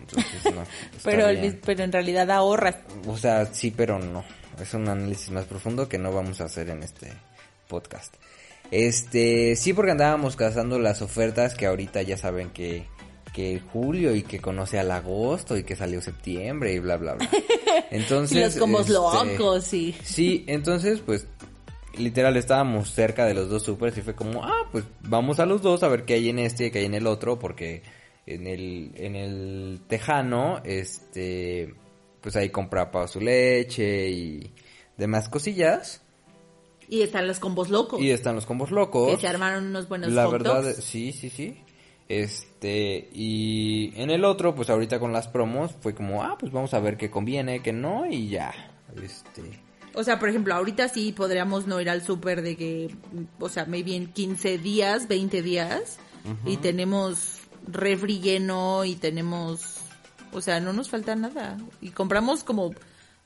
Entonces, 0.00 0.52
no. 0.52 0.64
Pero, 1.04 1.28
bien. 1.28 1.60
pero 1.64 1.84
en 1.84 1.92
realidad 1.92 2.28
ahorras. 2.32 2.78
O 3.06 3.16
sea, 3.16 3.46
sí, 3.46 3.70
pero 3.70 4.00
no. 4.00 4.24
Es 4.60 4.74
un 4.74 4.88
análisis 4.88 5.30
más 5.30 5.44
profundo 5.44 5.88
que 5.88 5.98
no 5.98 6.12
vamos 6.12 6.40
a 6.40 6.46
hacer 6.46 6.68
en 6.68 6.82
este 6.82 7.12
podcast. 7.68 8.16
Este, 8.72 9.54
sí, 9.54 9.72
porque 9.72 9.92
andábamos 9.92 10.34
cazando 10.34 10.80
las 10.80 11.00
ofertas 11.00 11.54
que 11.54 11.66
ahorita 11.66 12.02
ya 12.02 12.16
saben 12.16 12.50
que, 12.50 12.88
que 13.32 13.60
julio 13.72 14.14
y 14.14 14.22
que 14.22 14.40
conoce 14.40 14.78
al 14.78 14.90
agosto 14.90 15.56
y 15.56 15.64
que 15.64 15.74
salió 15.74 16.00
septiembre 16.00 16.74
y 16.74 16.78
bla, 16.78 16.96
bla, 16.96 17.14
bla. 17.14 17.28
Entonces. 17.90 18.36
Y 18.38 18.40
los 18.40 18.56
combos 18.56 18.82
este, 18.82 18.92
locos 18.92 19.74
y... 19.74 19.92
Sí, 20.02 20.44
entonces, 20.46 21.00
pues, 21.00 21.26
literal 21.96 22.36
estábamos 22.36 22.90
cerca 22.90 23.24
de 23.24 23.34
los 23.34 23.48
dos 23.48 23.62
supers 23.62 23.96
y 23.98 24.02
fue 24.02 24.14
como, 24.14 24.44
ah, 24.44 24.68
pues 24.70 24.84
vamos 25.00 25.40
a 25.40 25.46
los 25.46 25.62
dos 25.62 25.82
a 25.82 25.88
ver 25.88 26.04
qué 26.04 26.14
hay 26.14 26.28
en 26.28 26.38
este 26.38 26.66
y 26.66 26.70
qué 26.70 26.80
hay 26.80 26.86
en 26.86 26.94
el 26.94 27.06
otro, 27.06 27.38
porque 27.38 27.82
en 28.26 28.46
el, 28.46 28.92
en 28.96 29.16
el 29.16 29.80
tejano, 29.88 30.60
este, 30.64 31.74
pues 32.20 32.36
ahí 32.36 32.50
compraba 32.50 33.08
su 33.08 33.20
leche 33.20 34.10
y 34.10 34.52
demás 34.96 35.28
cosillas. 35.28 36.02
Y 36.88 37.02
están 37.02 37.26
los 37.26 37.38
combos 37.38 37.70
locos. 37.70 38.00
Y 38.00 38.10
están 38.10 38.34
los 38.34 38.44
combos 38.44 38.70
locos. 38.70 39.14
que 39.14 39.20
se 39.20 39.28
armaron 39.28 39.66
unos 39.66 39.88
buenos 39.88 40.12
La 40.12 40.24
hot 40.24 40.32
verdad, 40.32 40.62
dogs. 40.62 40.84
sí, 40.84 41.12
sí, 41.12 41.30
sí. 41.30 41.58
Este, 42.08 43.08
y 43.12 43.92
en 43.96 44.10
el 44.10 44.24
otro, 44.24 44.54
pues 44.54 44.68
ahorita 44.70 44.98
con 45.00 45.12
las 45.12 45.28
promos, 45.28 45.72
fue 45.80 45.94
como, 45.94 46.22
ah, 46.22 46.36
pues 46.38 46.52
vamos 46.52 46.74
a 46.74 46.80
ver 46.80 46.96
qué 46.96 47.10
conviene, 47.10 47.62
qué 47.62 47.72
no, 47.72 48.06
y 48.06 48.28
ya. 48.28 48.52
Este, 49.02 49.42
O 49.94 50.04
sea, 50.04 50.18
por 50.18 50.28
ejemplo, 50.28 50.54
ahorita 50.54 50.88
sí 50.88 51.12
podríamos 51.12 51.66
no 51.66 51.80
ir 51.80 51.88
al 51.88 52.02
súper 52.02 52.42
de 52.42 52.56
que, 52.56 52.94
o 53.38 53.48
sea, 53.48 53.64
maybe 53.66 53.94
en 53.96 54.12
15 54.12 54.58
días, 54.58 55.08
20 55.08 55.42
días, 55.42 55.98
y 56.46 56.56
tenemos 56.58 57.40
refri 57.66 58.20
lleno 58.20 58.84
y 58.84 58.94
tenemos, 58.96 59.78
o 60.32 60.40
sea, 60.40 60.60
no 60.60 60.72
nos 60.72 60.88
falta 60.90 61.14
nada. 61.16 61.58
Y 61.80 61.90
compramos 61.90 62.44
como 62.44 62.72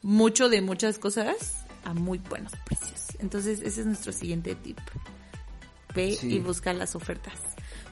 mucho 0.03 0.49
de 0.49 0.61
muchas 0.63 0.99
cosas 0.99 1.65
a 1.85 1.93
muy 1.95 2.19
buenos 2.19 2.53
precios. 2.65 3.17
Entonces, 3.19 3.61
ese 3.63 3.81
es 3.81 3.87
nuestro 3.87 4.13
siguiente 4.13 4.55
tip. 4.55 4.79
Ve 5.95 6.13
Sí. 6.13 6.35
y 6.35 6.39
busca 6.41 6.73
las 6.73 6.95
ofertas. 6.95 7.35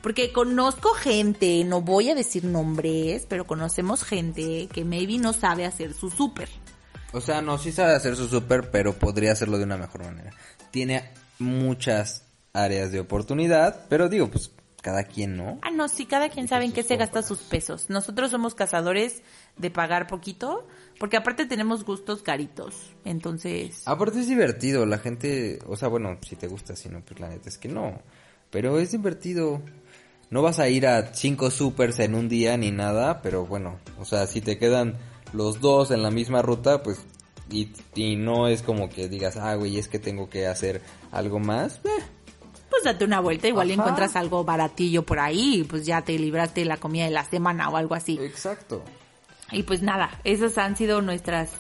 Porque 0.04 0.32
conozco 0.32 0.90
gente, 0.90 1.64
no 1.64 1.80
voy 1.80 2.10
a 2.10 2.14
decir 2.14 2.44
nombres, 2.44 3.24
pero 3.26 3.46
conocemos 3.46 4.04
gente 4.04 4.68
que 4.70 4.84
maybe 4.84 5.16
no 5.16 5.32
sabe 5.32 5.64
hacer 5.64 5.94
su 5.94 6.10
súper. 6.10 6.50
O 7.12 7.22
sea, 7.22 7.40
no, 7.40 7.56
sí 7.56 7.72
sabe 7.72 7.94
hacer 7.94 8.14
su 8.14 8.28
súper, 8.28 8.70
pero 8.70 8.92
podría 8.92 9.32
hacerlo 9.32 9.56
de 9.56 9.64
una 9.64 9.78
mejor 9.78 10.04
manera. 10.04 10.30
Tiene 10.70 11.08
muchas 11.38 12.26
áreas 12.52 12.92
de 12.92 13.00
oportunidad, 13.00 13.86
pero 13.88 14.10
digo, 14.10 14.30
pues 14.30 14.50
cada 14.82 15.04
quien, 15.04 15.38
¿no? 15.38 15.58
Ah, 15.62 15.70
no, 15.70 15.88
sí, 15.88 16.04
cada 16.04 16.28
quien 16.28 16.48
sabe 16.48 16.66
en 16.66 16.72
qué 16.72 16.82
se 16.82 16.96
gasta 16.96 17.22
sus 17.22 17.38
pesos. 17.38 17.88
Nosotros 17.88 18.30
somos 18.30 18.54
cazadores 18.54 19.22
de 19.56 19.70
pagar 19.70 20.06
poquito, 20.06 20.68
porque 21.00 21.16
aparte 21.16 21.46
tenemos 21.46 21.82
gustos 21.82 22.20
caritos. 22.22 22.92
Entonces, 23.06 23.80
Aparte 23.86 24.20
es 24.20 24.28
divertido, 24.28 24.84
la 24.84 24.98
gente, 24.98 25.60
o 25.66 25.78
sea, 25.78 25.88
bueno, 25.88 26.18
si 26.20 26.36
te 26.36 26.46
gusta, 26.46 26.76
si 26.76 26.90
no, 26.90 27.00
pues 27.00 27.18
la 27.20 27.30
neta 27.30 27.48
es 27.48 27.56
que 27.56 27.68
no. 27.68 28.02
Pero 28.50 28.78
es 28.78 28.92
divertido. 28.92 29.62
No 30.30 30.42
vas 30.42 30.58
a 30.58 30.68
ir 30.68 30.86
a 30.86 31.14
cinco 31.14 31.50
supers 31.50 31.98
en 32.00 32.14
un 32.14 32.28
día 32.28 32.56
ni 32.56 32.70
nada, 32.70 33.22
pero 33.22 33.46
bueno, 33.46 33.78
o 33.98 34.04
sea, 34.04 34.26
si 34.26 34.40
te 34.40 34.58
quedan 34.58 34.96
los 35.32 35.60
dos 35.60 35.90
en 35.90 36.02
la 36.02 36.10
misma 36.10 36.42
ruta, 36.42 36.82
pues, 36.82 36.98
y, 37.50 37.70
y 37.94 38.16
no 38.16 38.48
es 38.48 38.62
como 38.62 38.88
que 38.88 39.08
digas, 39.08 39.36
ah, 39.36 39.54
güey, 39.54 39.78
es 39.78 39.88
que 39.88 39.98
tengo 39.98 40.28
que 40.28 40.46
hacer 40.46 40.80
algo 41.12 41.38
más. 41.38 41.76
eh, 41.84 42.02
pues 42.70 42.82
date 42.84 43.04
una 43.04 43.20
vuelta, 43.20 43.46
igual 43.46 43.70
Ajá. 43.70 43.80
encuentras 43.80 44.16
algo 44.16 44.44
baratillo 44.44 45.04
por 45.04 45.20
ahí, 45.20 45.60
y 45.60 45.64
pues 45.64 45.86
ya 45.86 46.02
te 46.02 46.18
libraste 46.18 46.62
de 46.62 46.66
la 46.66 46.78
comida 46.78 47.04
de 47.04 47.10
la 47.10 47.24
semana 47.24 47.68
o 47.68 47.76
algo 47.76 47.94
así. 47.94 48.18
Exacto. 48.20 48.82
Y 49.52 49.62
pues 49.62 49.82
nada, 49.82 50.20
esas 50.24 50.58
han 50.58 50.76
sido 50.76 51.00
nuestras 51.02 51.50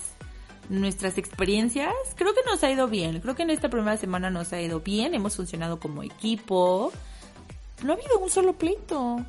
nuestras 0.68 1.18
experiencias. 1.18 1.92
Creo 2.16 2.34
que 2.34 2.40
nos 2.46 2.62
ha 2.64 2.70
ido 2.70 2.88
bien. 2.88 3.20
Creo 3.20 3.34
que 3.34 3.42
en 3.42 3.50
esta 3.50 3.68
primera 3.68 3.96
semana 3.96 4.30
nos 4.30 4.52
ha 4.52 4.60
ido 4.60 4.80
bien. 4.80 5.14
Hemos 5.14 5.36
funcionado 5.36 5.78
como 5.78 6.02
equipo. 6.02 6.90
No 7.82 7.92
ha 7.92 7.96
habido 7.96 8.18
un 8.18 8.30
solo 8.30 8.52
pleito. 8.54 9.24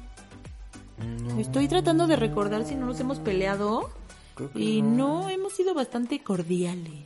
No, 0.98 1.40
Estoy 1.40 1.68
tratando 1.68 2.08
de 2.08 2.16
recordar 2.16 2.66
si 2.66 2.76
no 2.76 2.86
nos 2.86 3.00
hemos 3.00 3.20
peleado. 3.20 3.90
Y 4.54 4.82
no, 4.82 5.30
hemos 5.30 5.54
sido 5.54 5.74
bastante 5.74 6.22
cordiales. 6.22 7.06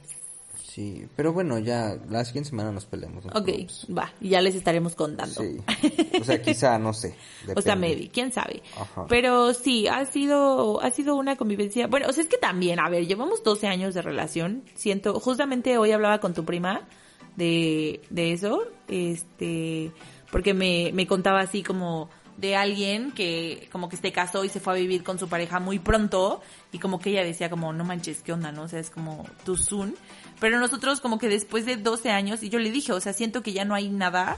Sí, 0.63 1.07
pero 1.15 1.33
bueno, 1.33 1.57
ya 1.59 1.97
la 2.09 2.23
siguiente 2.23 2.51
semana 2.51 2.71
nos 2.71 2.85
peleamos. 2.85 3.25
no 3.25 3.33
Ok, 3.33 3.49
va, 3.95 4.13
ya 4.21 4.39
les 4.41 4.55
estaremos 4.55 4.95
contando. 4.95 5.41
Sí. 5.41 5.57
O 6.21 6.23
sea, 6.23 6.41
quizá, 6.41 6.77
no 6.77 6.93
sé. 6.93 7.15
O 7.55 7.61
sea, 7.61 7.75
maybe, 7.75 8.09
quién 8.09 8.31
sabe. 8.31 8.61
Ajá. 8.77 9.05
Pero 9.07 9.53
sí, 9.53 9.87
ha 9.87 10.05
sido, 10.05 10.81
ha 10.81 10.91
sido 10.91 11.15
una 11.15 11.37
convivencia. 11.37 11.87
Bueno, 11.87 12.07
o 12.09 12.13
sea, 12.13 12.23
es 12.23 12.29
que 12.29 12.37
también, 12.37 12.79
a 12.79 12.89
ver, 12.89 13.07
llevamos 13.07 13.41
12 13.43 13.67
años 13.67 13.93
de 13.93 14.01
relación. 14.01 14.63
Siento, 14.75 15.19
justamente 15.19 15.77
hoy 15.77 15.91
hablaba 15.91 16.19
con 16.19 16.33
tu 16.33 16.45
prima 16.45 16.87
de, 17.35 18.01
de 18.09 18.33
eso. 18.33 18.63
Este, 18.89 19.91
porque 20.31 20.53
me, 20.53 20.91
me 20.93 21.07
contaba 21.07 21.41
así 21.41 21.63
como 21.63 22.09
de 22.37 22.55
alguien 22.55 23.11
que 23.11 23.67
como 23.71 23.89
que 23.89 23.97
se 23.97 24.11
casó 24.13 24.45
y 24.45 24.49
se 24.49 24.61
fue 24.61 24.73
a 24.73 24.75
vivir 24.77 25.03
con 25.03 25.19
su 25.19 25.27
pareja 25.27 25.59
muy 25.59 25.77
pronto 25.77 26.41
y 26.71 26.79
como 26.79 26.99
que 26.99 27.09
ella 27.09 27.23
decía 27.23 27.49
como 27.49 27.73
no 27.73 27.83
manches 27.83 28.21
qué 28.21 28.31
onda 28.31 28.53
no 28.53 28.61
o 28.61 28.67
sea 28.69 28.79
es 28.79 28.89
como 28.89 29.27
tu 29.43 29.57
soon 29.57 29.93
pero 30.39 30.57
nosotros 30.57 31.01
como 31.01 31.17
que 31.17 31.27
después 31.27 31.65
de 31.65 31.75
12 31.75 32.11
años 32.11 32.41
y 32.41 32.47
yo 32.47 32.59
le 32.59 32.71
dije 32.71 32.93
o 32.93 33.01
sea 33.01 33.11
siento 33.11 33.43
que 33.43 33.51
ya 33.51 33.65
no 33.65 33.75
hay 33.75 33.89
nada 33.89 34.37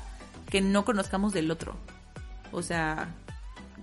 que 0.51 0.62
no 0.62 0.86
conozcamos 0.86 1.34
del 1.34 1.49
otro. 1.49 1.75
O 2.51 2.62
sea, 2.62 3.15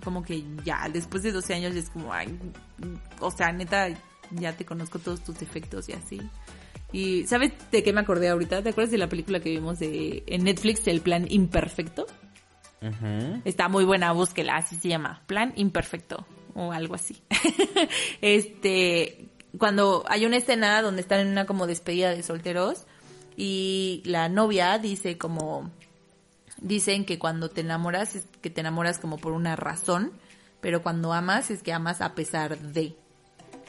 como 0.03 0.23
que 0.23 0.45
ya, 0.63 0.87
después 0.87 1.23
de 1.23 1.33
12 1.33 1.55
años 1.55 1.75
es 1.75 1.89
como, 1.89 2.13
ay, 2.13 2.39
o 3.19 3.31
sea, 3.31 3.51
neta, 3.51 3.89
ya 4.31 4.55
te 4.55 4.63
conozco 4.65 4.99
todos 4.99 5.21
tus 5.23 5.39
defectos 5.39 5.89
y 5.89 5.93
así. 5.93 6.21
Y, 6.91 7.27
¿sabes 7.27 7.51
de 7.71 7.83
qué 7.83 7.93
me 7.93 8.01
acordé 8.01 8.29
ahorita? 8.29 8.63
¿Te 8.63 8.69
acuerdas 8.69 8.91
de 8.91 8.97
la 8.97 9.09
película 9.09 9.39
que 9.39 9.49
vimos 9.49 9.79
de, 9.79 10.23
en 10.27 10.43
Netflix, 10.43 10.87
El 10.87 11.01
Plan 11.01 11.25
Imperfecto? 11.29 12.07
Ujú. 12.81 13.41
Está 13.45 13.67
muy 13.67 13.85
buena, 13.85 14.11
búsquela, 14.11 14.55
así 14.55 14.75
se 14.75 14.87
llama, 14.87 15.21
Plan 15.27 15.53
Imperfecto, 15.55 16.25
o 16.55 16.71
algo 16.71 16.95
así. 16.95 17.21
este, 18.21 19.29
cuando 19.57 20.03
hay 20.07 20.25
una 20.25 20.37
escena 20.37 20.81
donde 20.81 21.01
están 21.01 21.19
en 21.19 21.27
una 21.27 21.45
como 21.45 21.67
despedida 21.67 22.09
de 22.11 22.23
solteros 22.23 22.85
y 23.35 24.01
la 24.05 24.29
novia 24.29 24.77
dice 24.79 25.17
como, 25.17 25.71
dicen 26.61 27.05
que 27.05 27.19
cuando 27.19 27.49
te 27.49 27.61
enamoras 27.61 28.15
es 28.15 28.27
que 28.41 28.49
te 28.49 28.61
enamoras 28.61 28.99
como 28.99 29.17
por 29.17 29.33
una 29.33 29.55
razón, 29.55 30.11
pero 30.61 30.83
cuando 30.83 31.13
amas 31.13 31.51
es 31.51 31.63
que 31.63 31.73
amas 31.73 32.01
a 32.01 32.15
pesar 32.15 32.57
de. 32.59 32.95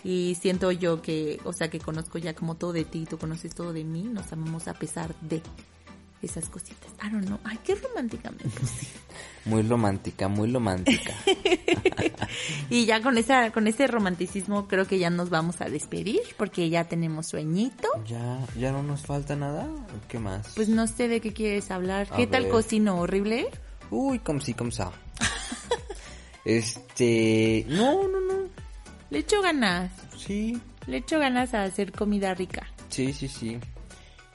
Y 0.05 0.37
siento 0.41 0.73
yo 0.73 1.03
que, 1.03 1.41
o 1.45 1.53
sea, 1.53 1.69
que 1.69 1.79
conozco 1.79 2.19
ya 2.19 2.35
como 2.35 2.57
todo 2.57 2.73
de 2.73 2.85
ti, 2.85 3.07
tú 3.09 3.19
conoces 3.19 3.55
todo 3.55 3.73
de 3.73 3.85
mí, 3.85 4.05
nos 4.05 4.33
amamos 4.33 4.69
a 4.69 4.75
pesar 4.75 5.15
de 5.21 5.43
esas 6.23 6.49
cositas. 6.49 6.91
I 7.03 7.11
don't 7.11 7.27
know. 7.27 7.39
Ay, 7.45 7.59
qué 7.65 7.75
romántica 7.75 8.31
me 8.31 8.51
puse. 8.51 8.87
Muy 9.47 9.63
romántica, 9.63 10.29
muy 10.29 10.53
romántica. 10.53 11.15
Y 12.69 12.85
ya 12.85 13.03
con 13.03 13.19
esa, 13.19 13.51
con 13.51 13.67
ese 13.67 13.87
romanticismo 13.87 14.69
creo 14.69 14.87
que 14.87 14.99
ya 14.99 15.11
nos 15.11 15.31
vamos 15.31 15.61
a 15.61 15.65
despedir 15.65 16.21
porque 16.37 16.69
ya 16.71 16.85
tenemos 16.85 17.27
sueñito. 17.27 17.89
¿Ya, 18.07 18.47
¿Ya 18.57 18.71
no 18.71 18.83
nos 18.83 19.03
falta 19.03 19.35
nada? 19.35 19.69
¿Qué 20.09 20.21
más? 20.21 20.53
Pues 20.55 20.69
no 20.69 20.87
sé 20.87 21.09
de 21.09 21.21
qué 21.21 21.33
quieres 21.33 21.71
hablar. 21.71 22.07
A 22.11 22.17
¿Qué 22.17 22.27
tal 22.29 22.49
cocino 22.49 23.01
horrible? 23.01 23.49
Uy, 23.91 24.21
como 24.21 24.41
sí, 24.41 24.55
como 24.55 24.71
sa. 24.71 24.93
Este... 26.45 27.67
No, 27.69 28.07
no, 28.09 28.21
no. 28.21 28.30
Le 29.11 29.19
echo 29.21 29.43
ganas. 29.43 29.93
Sí, 30.17 30.61
Le 30.87 30.99
echo 30.99 31.19
ganas 31.19 31.55
a 31.55 31.65
hacer 31.65 31.93
comida 31.93 32.35
rica. 32.35 32.67
sí, 32.89 33.13
sí, 33.13 33.29
sí. 33.29 33.59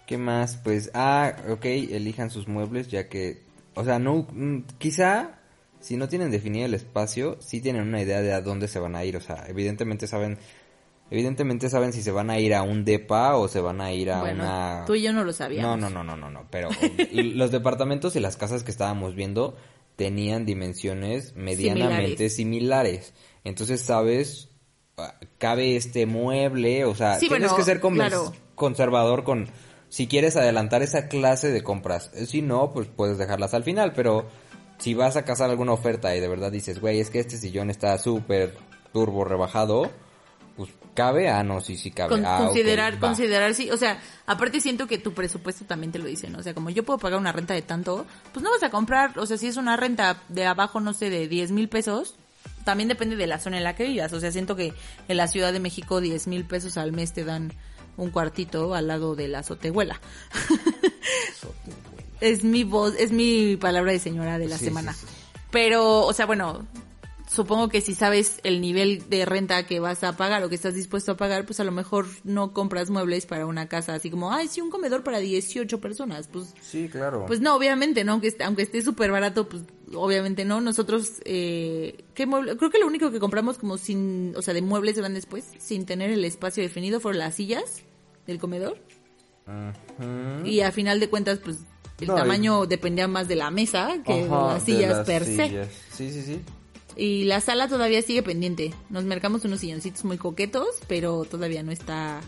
¿Qué 0.06 0.18
más? 0.20 0.58
Pues, 0.58 0.92
ah, 0.94 1.34
ok, 1.50 1.66
elijan 1.66 2.30
sus 2.30 2.48
muebles 2.48 2.90
ya 2.90 3.10
que... 3.10 3.42
O 3.74 3.84
sea, 3.84 3.98
no... 4.00 4.28
mm, 4.32 4.60
Quizá, 4.78 5.40
si 5.80 5.98
no 5.98 6.08
tienen 6.08 6.30
definido 6.30 6.66
el 6.68 6.76
espacio, 6.76 7.38
sí 7.42 7.60
tienen 7.60 7.82
una 7.88 8.02
idea 8.02 8.22
de 8.22 8.32
a 8.34 8.42
dónde 8.42 8.68
se 8.68 8.78
van 8.80 8.96
a 8.96 9.04
ir. 9.04 9.18
O 9.18 9.22
sea, 9.22 9.46
evidentemente 9.48 10.06
saben... 10.08 10.38
Evidentemente 11.12 11.70
saben 11.70 11.94
si 11.94 12.02
se 12.02 12.12
van 12.12 12.30
a 12.32 12.40
ir 12.40 12.54
a 12.56 12.64
un 12.64 12.84
depa 12.84 13.36
o 13.36 13.48
se 13.48 13.60
van 13.62 13.80
a 13.80 13.92
ir 13.94 14.10
a 14.12 14.22
bueno, 14.22 14.44
una... 14.44 14.84
tú 14.88 14.96
y 14.96 15.04
yo 15.04 15.14
no 15.14 15.20
lo 15.22 15.28
No, 15.28 15.34
sabíamos. 15.34 15.80
no, 15.80 15.90
no, 15.90 16.04
no, 16.04 16.16
no, 16.18 16.30
no, 16.32 16.48
pero 16.50 16.70
l- 17.12 17.36
los 17.36 17.52
departamentos 17.52 18.16
y 18.16 18.20
las 18.20 18.38
casas 18.38 18.64
que 18.64 18.72
estábamos 18.72 19.14
viendo 19.16 19.56
tenían 19.98 20.46
dimensiones 20.46 21.36
medianamente 21.36 22.30
similares. 22.30 23.14
Entonces, 23.44 23.82
sabes, 23.82 24.50
cabe 25.38 25.76
este 25.76 26.06
mueble, 26.06 26.86
o 26.86 26.96
sea, 26.96 27.16
Sí, 27.20 27.28
tienes 27.28 27.50
bueno, 27.50 27.58
que 27.58 27.64
ser 27.64 27.80
claro. 27.82 28.34
conservador 28.56 29.24
con 29.24 29.48
si 29.90 30.08
quieres 30.08 30.36
adelantar 30.36 30.82
esa 30.82 31.08
clase 31.08 31.52
de 31.52 31.64
compras. 31.64 32.12
Si 32.28 32.42
no, 32.42 32.72
pues 32.74 32.88
puedes 32.88 33.18
dejarlas 33.18 33.54
al 33.54 33.64
final, 33.64 33.94
pero 33.94 34.26
si 34.78 34.94
vas 34.94 35.16
a 35.16 35.24
cazar 35.26 35.50
alguna 35.50 35.74
oferta 35.74 36.16
y 36.16 36.20
de 36.20 36.28
verdad 36.28 36.52
dices, 36.52 36.80
güey, 36.82 37.00
es 37.00 37.10
que 37.10 37.20
este 37.20 37.38
sillón 37.38 37.70
está 37.70 37.98
súper 37.98 38.58
turbo 38.94 39.24
rebajado, 39.26 39.92
pues 40.58 40.70
cabe, 40.94 41.30
ah, 41.30 41.44
no, 41.44 41.60
sí, 41.62 41.76
sí 41.78 41.92
cabe. 41.92 42.10
Con- 42.10 42.26
Ah, 42.26 42.38
considerar, 42.46 43.00
considerar, 43.00 43.54
sí, 43.54 43.70
o 43.72 43.78
sea, 43.78 44.02
aparte 44.26 44.60
siento 44.62 44.88
que 44.88 44.98
tu 44.98 45.14
presupuesto 45.14 45.66
también 45.66 45.92
te 45.92 46.00
lo 46.00 46.06
dice, 46.06 46.30
¿no? 46.30 46.40
O 46.40 46.44
sea, 46.44 46.54
como 46.54 46.70
yo 46.70 46.84
puedo 46.84 46.98
pagar 47.00 47.20
una 47.20 47.32
renta 47.34 47.54
de 47.54 47.62
tanto, 47.62 48.06
pues 48.34 48.44
no 48.44 48.50
vas 48.52 48.64
a 48.64 48.70
comprar, 48.70 49.18
o 49.20 49.26
sea, 49.26 49.38
si 49.38 49.48
es 49.48 49.58
una 49.58 49.76
renta 49.78 50.24
de 50.30 50.46
abajo, 50.46 50.80
no 50.80 50.94
sé, 50.94 51.10
de 51.10 51.28
10 51.28 51.52
mil 51.52 51.68
pesos, 51.70 52.16
también 52.64 52.90
depende 52.90 53.16
de 53.16 53.28
la 53.28 53.40
zona 53.40 53.58
en 53.58 53.64
la 53.64 53.76
que 53.76 53.86
vivas, 53.86 54.12
o 54.14 54.20
sea, 54.20 54.32
siento 54.32 54.56
que 54.56 54.74
en 55.08 55.18
la 55.18 55.28
Ciudad 55.28 55.54
de 55.54 55.60
México 55.60 56.02
10 56.02 56.28
mil 56.28 56.46
pesos 56.46 56.78
al 56.78 56.92
mes 56.92 57.14
te 57.14 57.24
dan 57.24 57.54
un 57.98 58.10
cuartito 58.10 58.74
al 58.76 58.88
lado 58.88 59.16
de 59.16 59.28
la 59.28 59.40
azotehuela. 59.40 60.02
es 62.22 62.44
mi 62.44 62.64
voz, 62.64 62.94
es 62.98 63.12
mi 63.12 63.56
palabra 63.58 63.92
de 63.92 64.00
señora 64.00 64.38
de 64.40 64.48
la 64.48 64.58
Sí, 64.58 64.66
semana. 64.66 64.94
sí, 64.94 65.06
sí. 65.08 65.14
Pero, 65.52 66.06
o 66.06 66.14
sea, 66.14 66.26
bueno, 66.26 66.66
supongo 67.32 67.70
que 67.70 67.82
si 67.82 67.96
sabes 67.96 68.40
el 68.44 68.62
nivel 68.62 69.08
de 69.10 69.26
renta 69.26 69.66
que 69.66 69.80
vas 69.80 70.04
a 70.04 70.18
pagar 70.18 70.44
o 70.44 70.50
que 70.50 70.56
estás 70.56 70.74
dispuesto 70.74 71.14
a 71.14 71.18
pagar, 71.18 71.46
pues 71.46 71.60
a 71.60 71.64
lo 71.64 71.72
mejor 71.72 72.08
no 72.24 72.52
compras 72.54 72.90
muebles 72.90 73.26
para 73.26 73.46
una 73.46 73.68
casa 73.68 73.94
así 73.94 74.10
como, 74.10 74.32
ay, 74.34 74.48
sí, 74.48 74.62
un 74.62 74.70
comedor 74.72 75.04
para 75.04 75.20
18 75.20 75.80
personas. 75.80 76.28
Pues, 76.28 76.54
Sí, 76.62 76.90
claro. 76.92 77.26
pues 77.28 77.40
no, 77.42 77.56
obviamente, 77.56 78.04
¿no? 78.04 78.14
Aunque, 78.14 78.28
esté- 78.28 78.44
aunque 78.44 78.64
esté 78.64 78.82
súper 78.82 79.12
barato, 79.12 79.48
pues 79.48 79.64
obviamente 79.93 80.45
no. 80.45 80.62
Nosotros, 80.62 81.13
eh, 81.26 82.04
¿qué 82.13 82.26
mueble? 82.26 82.58
Creo 82.58 82.69
que 82.71 82.80
lo 82.80 82.88
único 82.88 83.12
que 83.12 83.19
compramos 83.19 83.58
como 83.58 83.78
sin, 83.78 84.34
o 84.36 84.41
sea, 84.41 84.54
de 84.54 84.62
muebles 84.62 84.98
grandes, 84.98 85.26
pues, 85.26 85.45
sin 85.60 85.86
tener 85.86 86.10
el 86.10 86.24
espacio 86.26 86.63
definido, 86.63 87.00
fueron 87.00 87.19
las 87.19 87.36
sillas 87.36 87.82
del 88.28 88.39
comedor. 88.39 88.78
Y 90.43 90.62
a 90.62 90.71
final 90.71 91.00
de 91.00 91.10
cuentas, 91.10 91.39
pues, 91.39 91.58
el 92.00 92.08
No, 92.08 92.15
y- 92.15 92.17
tamaño 92.17 92.65
dependía 92.65 93.08
más 93.08 93.28
de 93.28 93.36
la 93.36 93.52
mesa 93.52 93.89
que 94.06 94.24
de 94.24 94.30
las 94.30 94.65
de 94.65 94.74
sillas 94.74 94.98
las 94.98 95.06
per 95.08 95.24
se. 95.26 95.67
Sí, 95.91 96.12
sí, 96.12 96.21
sí. 96.21 96.41
Y 96.98 97.26
la 97.26 97.41
sala 97.41 97.67
todavía 97.67 98.02
sigue 98.02 98.24
pendiente. 98.24 98.74
Nos 98.89 99.04
mercamos 99.04 99.43
unos 99.45 99.60
silloncitos 99.60 100.04
muy 100.06 100.17
coquetos, 100.17 100.67
pero 100.88 101.26
todavía 101.26 101.62
no 101.62 101.71
está... 101.71 102.21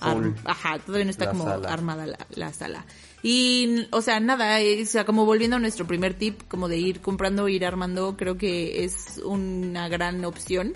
ar-. 0.00 0.34
Ajá, 0.44 0.78
todavía 0.78 1.04
no 1.04 1.10
está 1.10 1.26
La 1.26 1.30
como 1.32 1.44
sala. 1.44 1.72
armada 1.72 2.06
la, 2.06 2.18
la 2.30 2.52
sala. 2.52 2.84
Y, 3.26 3.86
o 3.90 4.02
sea, 4.02 4.20
nada, 4.20 4.60
eh, 4.60 4.82
o 4.82 4.86
sea, 4.86 5.06
como 5.06 5.24
volviendo 5.24 5.56
a 5.56 5.58
nuestro 5.58 5.86
primer 5.86 6.12
tip, 6.12 6.42
como 6.46 6.68
de 6.68 6.76
ir 6.76 7.00
comprando, 7.00 7.48
ir 7.48 7.64
armando, 7.64 8.18
creo 8.18 8.36
que 8.36 8.84
es 8.84 9.18
una 9.24 9.88
gran 9.88 10.22
opción 10.26 10.74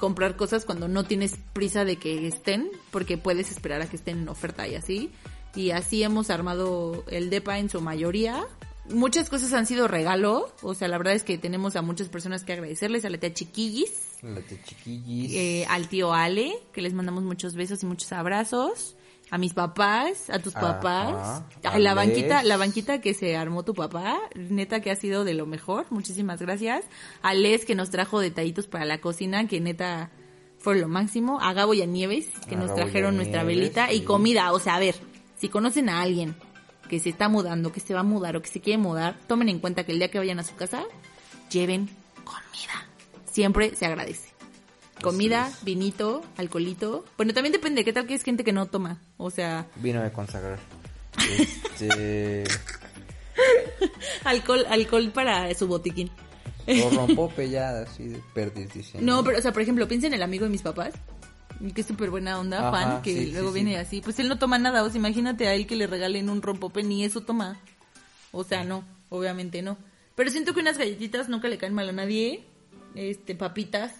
comprar 0.00 0.36
cosas 0.36 0.64
cuando 0.64 0.88
no 0.88 1.04
tienes 1.04 1.36
prisa 1.52 1.84
de 1.84 1.94
que 1.96 2.26
estén, 2.26 2.68
porque 2.90 3.18
puedes 3.18 3.52
esperar 3.52 3.82
a 3.82 3.86
que 3.88 3.94
estén 3.94 4.18
en 4.18 4.28
oferta 4.28 4.66
y 4.66 4.74
así. 4.74 5.12
Y 5.54 5.70
así 5.70 6.02
hemos 6.02 6.28
armado 6.28 7.04
el 7.06 7.30
DEPA 7.30 7.60
en 7.60 7.70
su 7.70 7.80
mayoría. 7.80 8.44
Muchas 8.90 9.30
cosas 9.30 9.52
han 9.52 9.66
sido 9.66 9.86
regalo, 9.86 10.52
o 10.62 10.74
sea, 10.74 10.88
la 10.88 10.98
verdad 10.98 11.14
es 11.14 11.22
que 11.22 11.38
tenemos 11.38 11.76
a 11.76 11.82
muchas 11.82 12.08
personas 12.08 12.42
que 12.42 12.52
agradecerles, 12.52 13.04
a 13.04 13.10
la 13.10 13.18
tía 13.18 13.32
Chiquillis, 13.32 13.92
La 14.22 14.40
de 14.40 14.60
chiquillis. 14.64 15.32
eh, 15.34 15.66
al 15.68 15.88
tío 15.88 16.12
Ale, 16.12 16.52
que 16.72 16.82
les 16.82 16.94
mandamos 16.94 17.22
muchos 17.22 17.54
besos 17.54 17.84
y 17.84 17.86
muchos 17.86 18.10
abrazos. 18.10 18.95
A 19.30 19.38
mis 19.38 19.54
papás, 19.54 20.30
a 20.30 20.38
tus 20.38 20.54
Ajá, 20.54 20.80
papás, 20.80 21.42
a 21.64 21.68
a 21.70 21.78
la 21.78 21.94
banquita, 21.94 22.42
la 22.44 22.56
banquita 22.56 23.00
que 23.00 23.12
se 23.12 23.36
armó 23.36 23.64
tu 23.64 23.74
papá, 23.74 24.20
neta 24.34 24.80
que 24.80 24.90
ha 24.90 24.96
sido 24.96 25.24
de 25.24 25.34
lo 25.34 25.46
mejor, 25.46 25.86
muchísimas 25.90 26.40
gracias. 26.40 26.84
A 27.22 27.34
Les 27.34 27.64
que 27.64 27.74
nos 27.74 27.90
trajo 27.90 28.20
detallitos 28.20 28.66
para 28.66 28.84
la 28.84 29.00
cocina, 29.00 29.48
que 29.48 29.60
neta 29.60 30.10
fue 30.58 30.78
lo 30.78 30.88
máximo. 30.88 31.40
A 31.40 31.52
Gabo 31.52 31.74
y 31.74 31.82
a 31.82 31.86
Nieves 31.86 32.28
que 32.48 32.54
A 32.54 32.58
nos 32.58 32.68
Gabo 32.68 32.80
trajeron 32.80 33.16
nuestra 33.16 33.42
velita 33.42 33.92
y 33.92 34.02
comida, 34.02 34.52
o 34.52 34.60
sea, 34.60 34.76
a 34.76 34.80
ver, 34.80 34.94
si 35.36 35.48
conocen 35.48 35.88
a 35.88 36.02
alguien 36.02 36.36
que 36.88 37.00
se 37.00 37.08
está 37.08 37.28
mudando, 37.28 37.72
que 37.72 37.80
se 37.80 37.94
va 37.94 38.00
a 38.00 38.04
mudar 38.04 38.36
o 38.36 38.42
que 38.42 38.48
se 38.48 38.60
quiere 38.60 38.78
mudar, 38.78 39.18
tomen 39.26 39.48
en 39.48 39.58
cuenta 39.58 39.84
que 39.84 39.92
el 39.92 39.98
día 39.98 40.10
que 40.10 40.18
vayan 40.18 40.38
a 40.38 40.44
su 40.44 40.54
casa, 40.54 40.84
lleven 41.50 41.88
comida. 42.24 42.86
Siempre 43.24 43.74
se 43.74 43.86
agradece. 43.86 44.35
Comida, 45.02 45.52
vinito, 45.62 46.22
alcoholito. 46.36 47.04
Bueno, 47.16 47.34
también 47.34 47.52
depende, 47.52 47.84
¿qué 47.84 47.92
tal 47.92 48.06
que 48.06 48.14
es 48.14 48.22
gente 48.22 48.44
que 48.44 48.52
no 48.52 48.66
toma? 48.66 49.00
O 49.18 49.30
sea, 49.30 49.66
Vino 49.76 50.02
de 50.02 50.10
consagrar. 50.10 50.58
Este. 51.38 52.44
alcohol, 54.24 54.64
alcohol 54.68 55.10
para 55.12 55.52
su 55.54 55.66
botiquín. 55.66 56.10
o 56.66 56.90
rompope 56.94 57.48
ya, 57.50 57.80
así 57.80 58.08
de 58.08 58.22
perdición. 58.34 59.04
No, 59.04 59.22
pero, 59.22 59.38
o 59.38 59.42
sea, 59.42 59.52
por 59.52 59.62
ejemplo, 59.62 59.86
piensen 59.86 60.12
en 60.12 60.14
el 60.14 60.22
amigo 60.22 60.44
de 60.44 60.50
mis 60.50 60.62
papás, 60.62 60.94
que 61.74 61.80
es 61.80 61.86
súper 61.86 62.10
buena 62.10 62.38
onda, 62.38 62.68
Ajá, 62.68 62.70
Juan, 62.70 63.02
que 63.02 63.14
sí, 63.14 63.32
luego 63.32 63.48
sí, 63.48 63.54
viene 63.54 63.72
sí. 63.72 63.76
así. 63.76 64.00
Pues 64.00 64.18
él 64.18 64.28
no 64.28 64.38
toma 64.38 64.58
nada, 64.58 64.82
o 64.82 64.88
sea, 64.88 64.98
imagínate 64.98 65.46
a 65.48 65.54
él 65.54 65.66
que 65.66 65.76
le 65.76 65.86
regalen 65.86 66.30
un 66.30 66.42
rompope, 66.42 66.82
ni 66.82 67.04
eso 67.04 67.20
toma. 67.20 67.60
O 68.32 68.44
sea, 68.44 68.64
no, 68.64 68.84
obviamente 69.08 69.62
no. 69.62 69.76
Pero 70.14 70.30
siento 70.30 70.54
que 70.54 70.60
unas 70.60 70.78
galletitas 70.78 71.28
nunca 71.28 71.48
le 71.48 71.58
caen 71.58 71.74
mal 71.74 71.88
a 71.88 71.92
nadie. 71.92 72.44
Este, 72.94 73.34
papitas, 73.34 73.92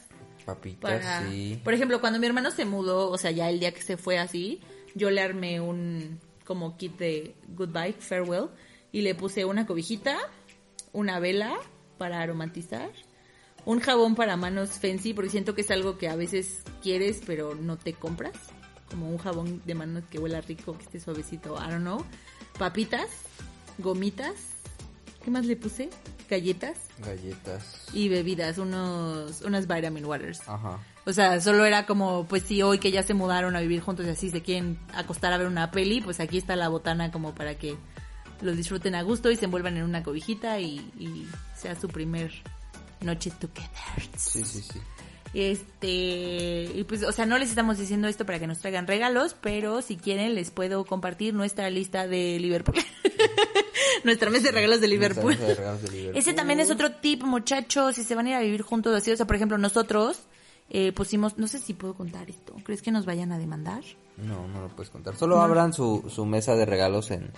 Papitas, 0.46 1.02
para... 1.02 1.28
sí. 1.28 1.60
Por 1.62 1.74
ejemplo, 1.74 2.00
cuando 2.00 2.18
mi 2.18 2.26
hermano 2.26 2.50
se 2.50 2.64
mudó, 2.64 3.10
o 3.10 3.18
sea, 3.18 3.32
ya 3.32 3.50
el 3.50 3.60
día 3.60 3.72
que 3.72 3.82
se 3.82 3.96
fue 3.96 4.18
así, 4.18 4.60
yo 4.94 5.10
le 5.10 5.20
armé 5.20 5.60
un 5.60 6.20
como 6.44 6.76
kit 6.76 6.96
de 6.96 7.34
goodbye, 7.48 7.94
farewell, 7.98 8.48
y 8.92 9.02
le 9.02 9.14
puse 9.14 9.44
una 9.44 9.66
cobijita, 9.66 10.16
una 10.92 11.18
vela 11.18 11.54
para 11.98 12.20
aromatizar, 12.20 12.90
un 13.64 13.80
jabón 13.80 14.14
para 14.14 14.36
manos 14.36 14.78
fancy, 14.78 15.12
porque 15.12 15.30
siento 15.30 15.54
que 15.54 15.62
es 15.62 15.70
algo 15.72 15.98
que 15.98 16.08
a 16.08 16.16
veces 16.16 16.62
quieres, 16.82 17.20
pero 17.26 17.54
no 17.56 17.76
te 17.76 17.92
compras, 17.92 18.36
como 18.88 19.10
un 19.10 19.18
jabón 19.18 19.60
de 19.66 19.74
manos 19.74 20.04
que 20.08 20.20
huela 20.20 20.40
rico, 20.40 20.78
que 20.78 20.84
esté 20.84 21.00
suavecito, 21.00 21.56
I 21.56 21.70
don't 21.70 21.80
know, 21.80 22.04
papitas, 22.58 23.10
gomitas, 23.78 24.55
¿qué 25.26 25.32
más 25.32 25.44
le 25.44 25.56
puse? 25.56 25.90
Galletas 26.30 26.78
Galletas. 27.04 27.88
y 27.92 28.08
bebidas, 28.08 28.58
unos, 28.58 29.40
unas 29.42 29.66
vitamin 29.66 30.04
waters. 30.04 30.40
Ajá. 30.46 30.78
O 31.04 31.12
sea, 31.12 31.40
solo 31.40 31.64
era 31.64 31.84
como, 31.84 32.26
pues 32.28 32.44
sí, 32.44 32.62
hoy 32.62 32.78
que 32.78 32.92
ya 32.92 33.02
se 33.02 33.12
mudaron 33.12 33.56
a 33.56 33.60
vivir 33.60 33.80
juntos 33.80 34.06
y 34.06 34.10
así 34.10 34.30
se 34.30 34.42
quieren 34.42 34.78
acostar 34.94 35.32
a 35.32 35.36
ver 35.36 35.48
una 35.48 35.72
peli, 35.72 36.00
pues 36.00 36.20
aquí 36.20 36.38
está 36.38 36.54
la 36.54 36.68
botana 36.68 37.10
como 37.10 37.34
para 37.34 37.56
que 37.56 37.76
lo 38.40 38.54
disfruten 38.54 38.94
a 38.94 39.02
gusto 39.02 39.28
y 39.32 39.36
se 39.36 39.46
envuelvan 39.46 39.76
en 39.76 39.82
una 39.82 40.04
cobijita 40.04 40.60
y, 40.60 40.76
y 40.96 41.26
sea 41.56 41.74
su 41.74 41.88
primer 41.88 42.30
noche 43.00 43.32
together. 43.32 44.08
Sí, 44.16 44.44
sí, 44.44 44.60
sí. 44.60 44.80
Este, 45.36 46.70
y 46.74 46.84
pues, 46.88 47.02
o 47.02 47.12
sea, 47.12 47.26
no 47.26 47.36
les 47.36 47.50
estamos 47.50 47.76
diciendo 47.76 48.08
esto 48.08 48.24
para 48.24 48.38
que 48.38 48.46
nos 48.46 48.60
traigan 48.60 48.86
regalos, 48.86 49.36
pero 49.38 49.82
si 49.82 49.98
quieren 49.98 50.34
les 50.34 50.50
puedo 50.50 50.86
compartir 50.86 51.34
nuestra 51.34 51.68
lista 51.68 52.06
de 52.06 52.40
Liverpool. 52.40 52.76
nuestra 54.04 54.30
mesa 54.30 54.46
de 54.46 54.52
regalos 54.52 54.80
de 54.80 54.88
Liverpool. 54.88 55.36
De 55.36 55.54
regalos 55.54 55.82
de 55.82 55.90
Liverpool. 55.90 56.16
Ese 56.16 56.32
también 56.32 56.58
es 56.58 56.70
otro 56.70 56.90
tip, 56.92 57.22
muchachos, 57.22 57.96
si 57.96 58.04
se 58.04 58.14
van 58.14 58.28
a 58.28 58.30
ir 58.30 58.36
a 58.36 58.40
vivir 58.40 58.62
juntos 58.62 58.94
así, 58.94 59.10
o 59.10 59.16
sea, 59.18 59.26
por 59.26 59.36
ejemplo, 59.36 59.58
nosotros 59.58 60.20
eh, 60.70 60.92
pusimos, 60.92 61.36
no 61.36 61.48
sé 61.48 61.58
si 61.58 61.74
puedo 61.74 61.92
contar 61.92 62.30
esto, 62.30 62.54
¿crees 62.64 62.80
que 62.80 62.90
nos 62.90 63.04
vayan 63.04 63.30
a 63.30 63.36
demandar? 63.38 63.84
No, 64.16 64.48
no 64.48 64.62
lo 64.62 64.68
puedes 64.68 64.88
contar. 64.88 65.16
Solo 65.16 65.42
abran 65.42 65.74
su, 65.74 66.02
su 66.08 66.24
mesa 66.24 66.56
de 66.56 66.64
regalos 66.64 67.10
en, 67.10 67.30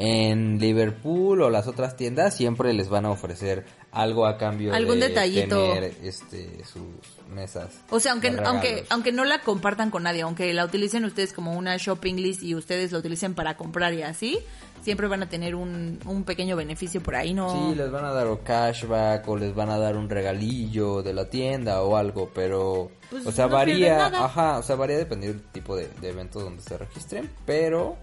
en 0.00 0.60
Liverpool 0.60 1.42
o 1.42 1.50
las 1.50 1.66
otras 1.66 1.96
tiendas. 1.96 2.36
Siempre 2.36 2.72
les 2.72 2.88
van 2.88 3.04
a 3.04 3.10
ofrecer 3.10 3.66
algo 3.90 4.26
a 4.26 4.38
cambio 4.38 4.72
Algún 4.72 5.00
de 5.00 5.08
detallito. 5.08 5.74
tener 5.74 5.92
este, 6.04 6.64
sus 6.64 6.84
mesas. 7.28 7.80
O 7.90 7.98
sea, 7.98 8.12
aunque, 8.12 8.36
aunque, 8.44 8.84
aunque 8.90 9.10
no 9.10 9.24
la 9.24 9.40
compartan 9.40 9.90
con 9.90 10.04
nadie, 10.04 10.22
aunque 10.22 10.54
la 10.54 10.64
utilicen 10.64 11.04
ustedes 11.04 11.32
como 11.32 11.52
una 11.52 11.76
shopping 11.78 12.14
list 12.14 12.44
y 12.44 12.54
ustedes 12.54 12.92
la 12.92 13.00
utilicen 13.00 13.34
para 13.34 13.56
comprar 13.56 13.92
y 13.92 14.02
así, 14.02 14.38
siempre 14.82 15.08
van 15.08 15.24
a 15.24 15.28
tener 15.28 15.56
un, 15.56 15.98
un 16.06 16.22
pequeño 16.22 16.54
beneficio 16.54 17.02
por 17.02 17.16
ahí, 17.16 17.34
¿no? 17.34 17.70
Sí, 17.70 17.74
les 17.74 17.90
van 17.90 18.04
a 18.04 18.12
dar 18.12 18.28
o 18.28 18.44
cashback 18.44 19.26
o 19.28 19.36
les 19.36 19.52
van 19.52 19.68
a 19.70 19.78
dar 19.78 19.96
un 19.96 20.08
regalillo 20.08 21.02
de 21.02 21.12
la 21.12 21.28
tienda 21.28 21.82
o 21.82 21.96
algo, 21.96 22.30
pero... 22.32 22.92
Pues 23.10 23.26
o 23.26 23.32
sea, 23.32 23.46
no 23.46 23.54
varía, 23.54 24.06
ajá, 24.06 24.58
o 24.58 24.62
sea, 24.62 24.76
varía 24.76 24.98
dependiendo 24.98 25.38
del 25.40 25.50
tipo 25.50 25.74
de, 25.74 25.88
de 26.00 26.10
evento 26.10 26.40
donde 26.40 26.62
se 26.62 26.76
registren, 26.78 27.28
pero 27.46 27.96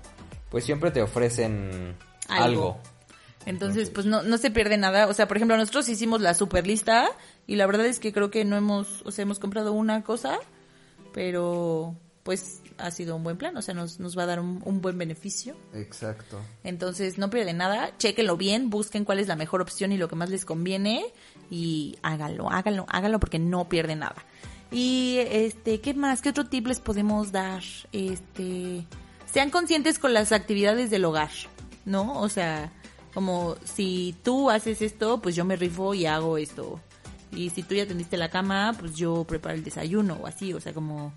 pues 0.56 0.63
siempre 0.63 0.89
te 0.89 1.02
ofrecen 1.02 1.98
Algo. 2.30 2.46
algo. 2.46 2.80
Entonces, 3.46 3.89
pues 3.89 4.06
no, 4.06 4.24
no 4.24 4.38
se 4.38 4.52
pierde 4.52 4.78
nada. 4.78 5.08
O 5.08 5.13
sea, 5.13 5.28
por 5.28 5.36
ejemplo, 5.36 5.58
nosotros 5.58 5.89
hicimos 5.89 6.22
la 6.22 6.34
super 6.34 6.65
lista 6.65 7.10
y 7.46 7.58
la 7.58 7.68
verdad 7.68 7.86
es 7.88 8.00
que 8.00 8.13
creo 8.13 8.32
que 8.32 8.46
no 8.46 8.56
hemos, 8.56 9.02
o 9.04 9.12
sea, 9.12 9.24
hemos 9.24 9.38
comprado 9.38 9.74
una 9.74 10.02
cosa, 10.04 10.39
pero 11.13 11.94
pues 12.24 12.62
ha 12.78 12.89
sido 12.91 13.18
un 13.18 13.26
buen 13.26 13.36
plan, 13.36 13.58
o 13.58 13.62
sea, 13.62 13.74
nos, 13.74 14.00
nos 14.00 14.18
va 14.18 14.24
a 14.24 14.28
dar 14.28 14.39
un, 14.39 14.62
un 14.63 14.80
buen 14.80 14.98
beneficio. 14.98 15.58
Exacto. 15.74 16.39
Entonces, 16.63 17.18
no 17.18 17.30
pierden 17.30 17.58
nada, 17.58 17.91
chequenlo 17.98 18.38
bien, 18.38 18.70
busquen 18.70 19.04
cuál 19.04 19.20
es 19.20 19.28
la 19.28 19.36
mejor 19.36 19.60
opción 19.60 19.91
y 19.91 19.98
lo 19.98 20.08
que 20.08 20.15
más 20.15 20.30
les 20.30 20.46
conviene 20.46 21.04
y 21.52 21.98
háganlo, 22.02 22.50
háganlo, 22.50 22.86
háganlo 22.88 23.20
porque 23.20 23.39
no 23.39 23.68
pierden 23.68 24.00
nada. 24.00 24.24
Y 24.72 25.18
este, 25.20 25.82
¿qué 25.82 25.94
más? 25.94 26.22
¿Qué 26.22 26.30
otro 26.30 26.46
tip 26.46 26.68
les 26.68 26.80
podemos 26.80 27.34
dar? 27.34 27.62
Este, 27.91 28.86
sean 29.36 29.50
conscientes 29.50 30.00
con 30.00 30.13
las 30.13 30.32
actividades 30.32 30.89
del 30.89 31.04
hogar, 31.04 31.30
¿no? 31.84 32.21
O 32.21 32.30
sea, 32.30 32.71
como 33.13 33.58
si 33.65 34.15
tú 34.24 34.50
haces 34.50 34.82
esto, 34.82 35.21
pues 35.21 35.36
yo 35.36 35.43
me 35.43 35.58
rifo 35.58 35.93
y 35.93 36.06
hago 36.06 36.38
esto. 36.38 36.80
Y 37.34 37.50
si 37.50 37.62
tú 37.62 37.76
ya 37.76 37.86
tendiste 37.86 38.15
la 38.15 38.30
cama, 38.30 38.74
pues 38.80 38.95
yo 38.95 39.26
preparo 39.26 39.56
el 39.56 39.63
desayuno 39.65 40.19
o 40.21 40.28
así, 40.28 40.54
o 40.54 40.62
sea, 40.62 40.71
como 40.71 41.12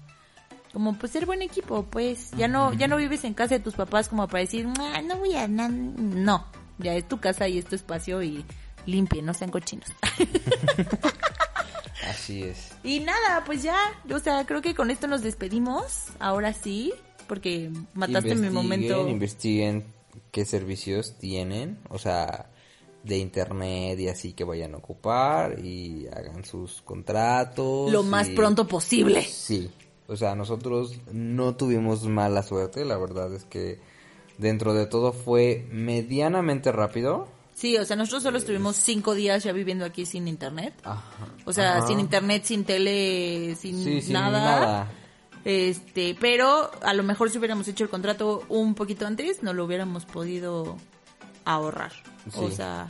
como 0.72 0.98
pues 0.98 1.12
ser 1.12 1.26
buen 1.26 1.42
equipo, 1.42 1.84
pues 1.84 2.32
ya 2.32 2.48
no 2.48 2.72
ya 2.72 2.88
no 2.88 2.96
vives 2.96 3.22
en 3.22 3.34
casa 3.34 3.54
de 3.54 3.60
tus 3.60 3.74
papás 3.74 4.08
como 4.08 4.26
para 4.26 4.40
decir, 4.40 4.66
"Ah, 4.80 5.00
no 5.00 5.14
voy 5.18 5.36
a 5.36 5.46
na-". 5.46 5.68
no, 5.68 6.44
ya 6.78 6.94
es 6.94 7.06
tu 7.06 7.20
casa 7.20 7.46
y 7.46 7.58
es 7.58 7.66
tu 7.66 7.76
espacio 7.76 8.20
y 8.24 8.44
limpien, 8.84 9.26
no 9.26 9.32
sean 9.32 9.52
cochinos. 9.52 9.90
Así 12.04 12.42
es. 12.42 12.72
y 12.82 12.98
nada, 12.98 13.44
pues 13.46 13.62
ya, 13.62 13.76
o 14.12 14.18
sea, 14.18 14.44
creo 14.44 14.60
que 14.60 14.74
con 14.74 14.90
esto 14.90 15.06
nos 15.06 15.22
despedimos, 15.22 16.06
ahora 16.18 16.52
sí, 16.52 16.92
porque 17.28 17.70
mataste 17.94 18.34
mi 18.34 18.50
momento. 18.50 19.06
Investiguen 19.08 19.84
qué 20.32 20.44
servicios 20.44 21.14
tienen, 21.18 21.78
o 21.90 21.98
sea, 21.98 22.50
de 23.04 23.18
internet 23.18 23.98
y 24.00 24.08
así 24.08 24.32
que 24.32 24.44
vayan 24.44 24.74
a 24.74 24.78
ocupar 24.78 25.58
y 25.64 26.06
hagan 26.08 26.44
sus 26.44 26.82
contratos. 26.82 27.90
Lo 27.92 28.02
más 28.02 28.28
y- 28.28 28.34
pronto 28.34 28.66
posible. 28.66 29.22
Sí, 29.22 29.70
o 30.08 30.16
sea, 30.16 30.34
nosotros 30.34 30.98
no 31.12 31.54
tuvimos 31.54 32.02
mala 32.04 32.42
suerte, 32.42 32.84
la 32.84 32.96
verdad 32.98 33.32
es 33.34 33.44
que 33.44 33.78
dentro 34.38 34.74
de 34.74 34.86
todo 34.86 35.12
fue 35.12 35.66
medianamente 35.70 36.72
rápido. 36.72 37.28
Sí, 37.54 37.76
o 37.76 37.84
sea, 37.84 37.96
nosotros 37.96 38.22
solo 38.22 38.38
estuvimos 38.38 38.76
cinco 38.76 39.14
días 39.14 39.42
ya 39.42 39.52
viviendo 39.52 39.84
aquí 39.84 40.06
sin 40.06 40.28
internet. 40.28 40.74
Ajá. 40.84 41.02
O 41.44 41.52
sea, 41.52 41.78
Ajá. 41.78 41.86
sin 41.88 41.98
internet, 41.98 42.44
sin 42.44 42.64
tele, 42.64 43.56
sin, 43.56 43.82
Sí, 43.82 44.00
sin 44.00 44.12
nada. 44.12 44.88
Este, 45.50 46.14
pero 46.20 46.70
a 46.82 46.92
lo 46.92 47.02
mejor 47.02 47.30
si 47.30 47.38
hubiéramos 47.38 47.66
hecho 47.68 47.82
el 47.82 47.88
contrato 47.88 48.42
un 48.50 48.74
poquito 48.74 49.06
antes, 49.06 49.42
no 49.42 49.54
lo 49.54 49.64
hubiéramos 49.64 50.04
podido 50.04 50.76
ahorrar. 51.46 51.92
O 52.36 52.48
Sí. 52.50 52.56
sea, 52.56 52.86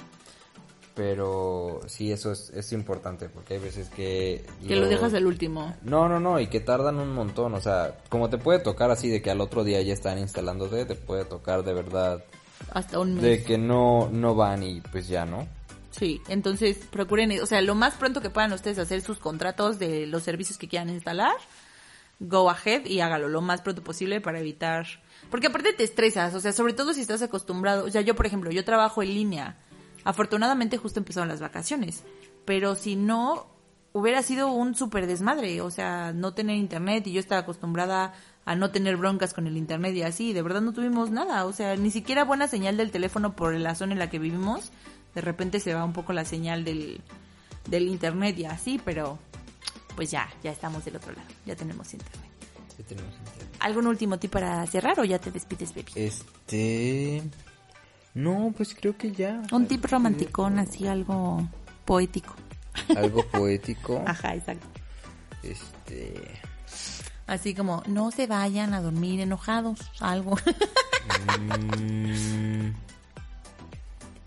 Pero 0.97 1.81
sí, 1.87 2.11
eso 2.11 2.33
es, 2.33 2.51
es 2.51 2.73
importante 2.73 3.29
porque 3.29 3.55
hay 3.55 3.61
veces 3.61 3.89
que... 3.91 4.45
que 4.67 4.75
lo 4.75 4.89
dejas 4.89 5.15
al 5.15 5.27
último. 5.27 5.77
No, 5.83 6.09
no, 6.09 6.19
no, 6.19 6.41
y 6.41 6.49
que 6.49 6.59
tardan 6.59 6.97
un 6.99 7.15
montón, 7.15 7.55
o 7.55 7.61
sea, 7.61 7.97
como 8.09 8.29
te 8.29 8.39
puede 8.39 8.59
tocar 8.59 8.91
así 8.91 9.09
de 9.09 9.23
que 9.23 9.31
al 9.31 9.41
otro 9.41 9.63
día 9.63 9.81
ya 9.83 9.93
están 9.93 10.19
instalándote, 10.19 10.85
te 10.87 10.97
puede 10.97 11.25
tocar 11.25 11.63
de 11.63 11.73
verdad 11.75 12.25
Hasta 12.73 12.99
un 12.99 13.15
mes. 13.15 13.23
de 13.23 13.45
que 13.45 13.57
no, 13.59 14.09
no 14.11 14.35
van 14.35 14.65
y 14.65 14.81
pues 14.81 15.07
ya, 15.07 15.25
¿no? 15.25 15.47
Sí, 15.93 16.21
entonces 16.27 16.79
procuren, 16.91 17.31
o 17.41 17.47
sea, 17.47 17.63
lo 17.63 17.77
más 17.77 17.95
pronto 17.95 18.21
que 18.21 18.31
puedan 18.31 18.53
ustedes 18.53 18.81
hacer 18.81 19.01
sus 19.01 19.19
contratos 19.19 19.79
de 19.79 20.09
los 20.09 20.25
servicios 20.25 20.59
que 20.59 20.67
quieran 20.67 20.91
instalar, 20.91 21.37
go 22.21 22.51
ahead 22.51 22.87
y 22.87 23.01
hágalo 23.01 23.29
lo 23.29 23.41
más 23.41 23.63
pronto 23.63 23.83
posible 23.83 24.21
para 24.21 24.41
evitar, 24.41 24.87
porque 25.31 25.49
aparte 25.49 25.73
te 25.73 25.85
estresas, 25.85 26.35
o 26.35 26.41
sea, 26.41 26.53
sobre 26.53 26.73
todo 26.73 26.93
si 26.93 27.01
estás 27.01 27.23
acostumbrado, 27.23 27.85
o 27.85 27.91
sea, 27.91 28.01
yo 28.01 28.15
por 28.17 28.27
ejemplo, 28.27 28.51
yo 28.51 28.65
trabajo 28.65 29.03
en 29.03 29.15
línea, 29.15 29.57
afortunadamente 30.05 30.79
justo 30.79 30.99
empezaron 30.99 31.29
las 31.29 31.41
vacaciones, 31.41 32.05
pero 32.45 32.75
si 32.75 32.97
no, 32.97 33.47
hubiera 33.93 34.23
sido 34.23 34.51
un 34.51 34.75
súper 34.75 35.07
desmadre, 35.07 35.61
o 35.61 35.71
sea, 35.71 36.13
no 36.13 36.35
tener 36.35 36.57
internet 36.57 37.07
y 37.07 37.13
yo 37.13 37.21
estaba 37.21 37.43
acostumbrada 37.43 38.15
a 38.45 38.55
no 38.55 38.71
tener 38.71 38.97
broncas 38.97 39.35
con 39.35 39.47
el 39.47 39.57
internet 39.57 39.95
y 39.95 40.03
así, 40.03 40.33
de 40.33 40.43
verdad 40.43 40.61
no 40.61 40.73
tuvimos 40.73 41.11
nada, 41.11 41.45
o 41.45 41.53
sea, 41.53 41.77
ni 41.77 41.91
siquiera 41.91 42.25
buena 42.25 42.49
señal 42.49 42.77
del 42.77 42.91
teléfono 42.91 43.37
por 43.37 43.55
la 43.55 43.75
zona 43.75 43.93
en 43.93 43.99
la 43.99 44.11
que 44.11 44.19
vivimos, 44.19 44.73
de 45.15 45.21
repente 45.21 45.61
se 45.61 45.75
va 45.75 45.85
un 45.85 45.93
poco 45.93 46.13
la 46.13 46.25
señal 46.25 46.65
del, 46.65 47.01
del 47.69 47.89
internet 47.89 48.39
y 48.39 48.45
así, 48.47 48.81
pero 48.85 49.19
pues 49.99 50.13
ya, 50.13 50.29
ya 50.45 50.53
estamos 50.53 50.85
del 50.85 50.95
otro 50.95 51.11
lado, 51.11 51.27
ya 51.45 51.57
tenemos 51.57 51.93
internet. 51.93 52.31
Ya 52.79 52.85
tenemos 52.85 53.13
internet. 53.19 53.57
¿Algún 53.59 53.89
último 53.89 54.17
tip 54.17 54.31
para 54.31 54.65
cerrar 54.69 55.01
o 55.01 55.05
ya 55.05 55.19
te 55.19 55.33
despides, 55.33 55.75
baby? 55.75 55.91
Este... 55.97 57.21
No, 58.15 58.55
pues 58.57 58.77
creo 58.77 58.97
que 58.97 59.11
ya. 59.11 59.43
Un 59.51 59.67
tip 59.67 59.85
romanticón, 59.87 60.61
así 60.61 60.87
algo 60.87 61.49
poético. 61.85 62.33
Algo 62.97 63.27
poético. 63.33 64.01
Ajá, 64.07 64.37
exacto. 64.37 64.69
Este... 65.43 66.15
Así 67.27 67.53
como, 67.53 67.83
no 67.89 68.13
se 68.13 68.29
vayan 68.29 68.75
a 68.75 68.81
dormir 68.81 69.19
enojados, 69.19 69.81
algo. 69.99 70.37
Mm, 71.39 72.71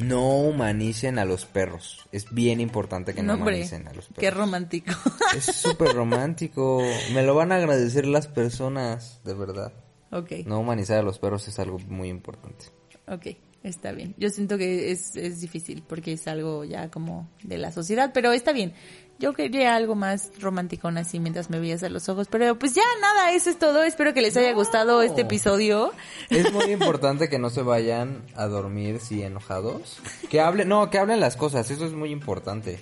no 0.03 0.37
humanicen 0.39 1.19
a 1.19 1.25
los 1.25 1.45
perros. 1.45 2.07
Es 2.11 2.31
bien 2.33 2.59
importante 2.59 3.13
que 3.13 3.23
no, 3.23 3.35
humanicen 3.35 3.87
a 3.87 3.93
los 3.93 4.05
perros. 4.07 4.19
Qué 4.19 4.31
romántico. 4.31 4.91
Es 5.35 5.45
súper 5.45 5.93
romántico. 5.93 6.81
Me 7.13 7.23
lo 7.23 7.35
van 7.35 7.51
a 7.51 7.55
agradecer 7.55 8.05
las 8.05 8.27
personas, 8.27 9.21
de 9.23 9.33
verdad. 9.33 9.71
ok, 10.11 10.31
No 10.45 10.59
humanizar 10.59 10.99
a 10.99 11.03
los 11.03 11.19
perros 11.19 11.47
es 11.47 11.57
algo 11.59 11.79
muy 11.79 12.09
importante. 12.09 12.65
ok, 13.07 13.27
está 13.63 13.91
bien. 13.91 14.15
Yo 14.17 14.29
siento 14.29 14.57
que 14.57 14.91
es, 14.91 15.15
es 15.15 15.41
difícil 15.41 15.83
porque 15.87 16.13
es 16.13 16.27
algo 16.27 16.63
ya 16.63 16.89
como 16.89 17.29
de 17.43 17.57
la 17.57 17.71
sociedad, 17.71 18.11
pero 18.13 18.31
está 18.31 18.51
bien. 18.51 18.73
Yo 19.19 19.33
quería 19.33 19.75
algo 19.75 19.93
más 19.93 20.31
romanticón 20.39 20.97
así 20.97 21.19
mientras 21.19 21.51
me 21.51 21.59
veías 21.59 21.83
a 21.83 21.89
los 21.89 22.09
ojos, 22.09 22.27
pero 22.27 22.57
pues 22.57 22.73
ya 22.73 22.81
nada, 23.01 23.33
eso 23.33 23.51
es 23.51 23.59
todo. 23.59 23.83
Espero 23.83 24.15
que 24.15 24.21
les 24.23 24.35
haya 24.35 24.51
gustado 24.53 25.03
este 25.03 25.21
episodio. 25.21 25.91
Es 26.31 26.51
muy 26.51 26.71
importante 26.71 27.29
que 27.29 27.37
no 27.37 27.51
se 27.51 27.61
vayan 27.61 28.23
a 28.35 28.47
dormir 28.47 28.99
si 28.99 29.21
enojados. 29.21 29.99
Que 30.31 30.41
hablen, 30.41 30.69
no, 30.69 30.89
que 30.89 30.97
hablen 30.97 31.19
las 31.19 31.35
cosas, 31.37 31.69
eso 31.69 31.85
es 31.85 31.93
muy 31.93 32.09
importante. 32.09 32.79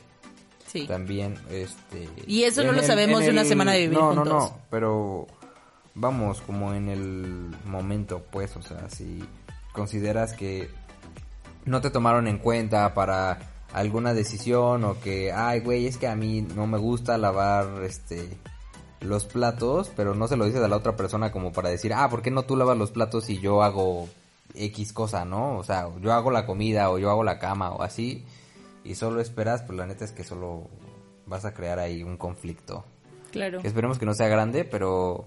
Sí. 0.65 0.87
También, 0.87 1.35
este... 1.49 2.07
Y 2.25 2.43
eso 2.43 2.63
no 2.63 2.71
lo 2.71 2.83
sabemos 2.83 3.21
de 3.21 3.31
una 3.31 3.43
semana 3.43 3.73
de 3.73 3.79
vivir 3.79 3.97
no, 3.97 4.13
No, 4.13 4.21
juntos. 4.21 4.51
no, 4.51 4.61
pero 4.69 5.27
vamos, 5.95 6.41
como 6.41 6.73
en 6.73 6.87
el 6.87 7.49
momento, 7.65 8.23
pues, 8.31 8.55
o 8.55 8.61
sea, 8.61 8.89
si 8.89 9.19
consideras 9.73 10.33
que 10.33 10.69
no 11.65 11.81
te 11.81 11.89
tomaron 11.89 12.27
en 12.27 12.37
cuenta 12.37 12.93
para 12.93 13.39
alguna 13.73 14.13
decisión 14.13 14.83
o 14.83 14.99
que, 14.99 15.31
ay, 15.31 15.59
güey, 15.59 15.87
es 15.87 15.97
que 15.97 16.07
a 16.07 16.15
mí 16.15 16.41
no 16.41 16.67
me 16.67 16.77
gusta 16.77 17.17
lavar, 17.17 17.83
este 17.83 18.37
los 19.01 19.25
platos, 19.25 19.91
pero 19.95 20.13
no 20.13 20.27
se 20.27 20.35
lo 20.35 20.45
dices 20.45 20.61
a 20.61 20.67
la 20.67 20.75
otra 20.75 20.95
persona 20.95 21.31
como 21.31 21.53
para 21.53 21.69
decir, 21.69 21.93
ah, 21.93 22.09
¿por 22.09 22.21
qué 22.21 22.31
no 22.31 22.43
tú 22.43 22.57
lavas 22.57 22.77
los 22.77 22.91
platos 22.91 23.29
y 23.29 23.39
yo 23.39 23.63
hago 23.63 24.09
X 24.55 24.91
cosa, 24.93 25.23
¿no? 25.23 25.57
O 25.57 25.63
sea, 25.63 25.87
yo 26.01 26.11
hago 26.11 26.31
la 26.31 26.45
comida 26.45 26.89
o 26.89 26.99
yo 26.99 27.09
hago 27.09 27.23
la 27.23 27.39
cama 27.39 27.71
o 27.71 27.81
así 27.81 28.25
y 28.83 28.95
solo 28.95 29.21
esperas, 29.21 29.63
pues 29.63 29.77
la 29.77 29.85
neta 29.85 30.03
es 30.03 30.11
que 30.11 30.23
solo 30.23 30.67
vas 31.25 31.45
a 31.45 31.53
crear 31.53 31.79
ahí 31.79 32.03
un 32.03 32.17
conflicto. 32.17 32.83
Claro. 33.31 33.59
Esperemos 33.63 33.99
que 33.99 34.05
no 34.05 34.13
sea 34.13 34.27
grande, 34.27 34.65
pero 34.65 35.25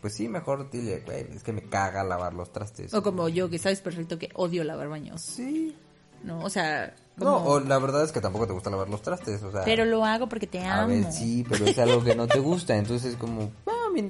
pues 0.00 0.14
sí, 0.14 0.28
mejor 0.28 0.70
dile, 0.70 1.00
güey, 1.04 1.26
es 1.34 1.42
que 1.42 1.52
me 1.52 1.62
caga 1.62 2.02
lavar 2.04 2.34
los 2.34 2.52
trastes. 2.52 2.92
O 2.94 3.02
como 3.02 3.28
yo, 3.28 3.48
que 3.50 3.58
sabes 3.58 3.80
perfecto 3.80 4.18
que 4.18 4.30
odio 4.34 4.64
lavar 4.64 4.88
baños. 4.88 5.20
Sí. 5.22 5.74
¿No? 6.22 6.40
O 6.40 6.50
sea, 6.50 6.94
No, 7.16 7.36
o 7.44 7.60
la 7.60 7.78
verdad 7.78 8.04
es 8.04 8.12
que 8.12 8.20
tampoco 8.20 8.46
te 8.46 8.52
gusta 8.52 8.68
lavar 8.70 8.88
los 8.90 9.00
trastes, 9.02 9.42
o 9.42 9.50
sea. 9.52 9.64
pero 9.64 9.84
lo 9.86 10.04
hago 10.04 10.28
porque 10.28 10.46
te 10.46 10.60
A 10.60 10.82
amo. 10.82 10.88
ver, 10.88 11.10
sí, 11.12 11.44
pero 11.48 11.64
es 11.66 11.78
algo 11.78 12.04
que 12.04 12.14
no 12.14 12.26
te 12.26 12.38
gusta, 12.40 12.76
entonces 12.76 13.16
como, 13.16 13.50
ah, 13.66 13.86
a 13.88 13.90
mí 13.90 14.06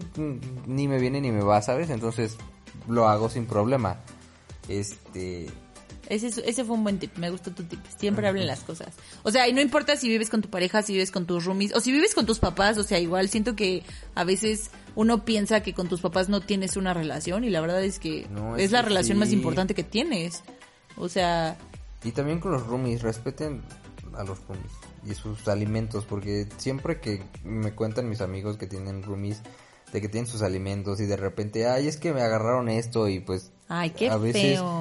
ni 0.66 0.88
me 0.88 0.98
viene 0.98 1.20
ni 1.20 1.31
me 1.31 1.42
va, 1.42 1.62
¿sabes? 1.62 1.88
Entonces 1.90 2.37
lo 2.88 3.07
hago 3.09 3.29
sin 3.29 3.46
problema. 3.46 3.98
Este, 4.68 5.46
Ese, 6.10 6.26
es- 6.26 6.38
ese 6.38 6.64
fue 6.64 6.74
un 6.76 6.82
buen 6.82 6.98
tip, 6.98 7.16
me 7.16 7.30
gustó 7.30 7.50
tu 7.52 7.62
tip. 7.62 7.80
Siempre 7.96 8.28
hablen 8.28 8.46
las 8.46 8.60
cosas. 8.60 8.88
O 9.22 9.30
sea, 9.30 9.48
y 9.48 9.52
no 9.54 9.62
importa 9.62 9.96
si 9.96 10.08
vives 10.08 10.28
con 10.28 10.42
tu 10.42 10.50
pareja, 10.50 10.82
si 10.82 10.92
vives 10.92 11.10
con 11.10 11.24
tus 11.24 11.44
roomies, 11.46 11.74
o 11.74 11.80
si 11.80 11.92
vives 11.92 12.14
con 12.14 12.26
tus 12.26 12.38
papás, 12.40 12.76
o 12.76 12.82
sea, 12.82 12.98
igual 12.98 13.28
siento 13.30 13.56
que 13.56 13.82
a 14.14 14.24
veces 14.24 14.70
uno 14.96 15.24
piensa 15.24 15.62
que 15.62 15.72
con 15.72 15.88
tus 15.88 16.00
papás 16.02 16.28
no 16.28 16.40
tienes 16.42 16.76
una 16.76 16.92
relación 16.92 17.44
y 17.44 17.50
la 17.50 17.60
verdad 17.62 17.82
es 17.82 17.98
que 17.98 18.26
No, 18.28 18.56
es, 18.56 18.64
es 18.64 18.72
la 18.72 18.80
que 18.82 18.88
relación 18.88 19.16
más 19.18 19.32
importante 19.32 19.72
que 19.74 19.84
tienes. 19.84 20.42
O 20.96 21.08
sea, 21.08 21.56
y 22.04 22.10
también 22.12 22.40
con 22.40 22.52
los 22.52 22.66
roomies, 22.66 23.02
respeten 23.02 23.62
a 24.16 24.24
los 24.24 24.38
roomies 24.48 24.72
y 25.08 25.14
sus 25.14 25.46
alimentos, 25.48 26.04
porque 26.04 26.46
siempre 26.58 27.00
que 27.00 27.22
me 27.44 27.72
cuentan 27.72 28.08
mis 28.08 28.20
amigos 28.20 28.56
que 28.56 28.66
tienen 28.66 29.02
roomies, 29.02 29.40
de 29.92 30.00
que 30.00 30.08
tienen 30.08 30.30
sus 30.30 30.42
alimentos 30.42 31.00
y 31.00 31.06
de 31.06 31.16
repente, 31.16 31.66
ay, 31.66 31.88
es 31.88 31.96
que 31.96 32.12
me 32.12 32.20
agarraron 32.22 32.68
esto 32.68 33.08
y 33.08 33.20
pues... 33.20 33.50
ay, 33.68 33.90
qué 33.90 34.08
a 34.10 34.16
veces, 34.16 34.58
feo. 34.58 34.79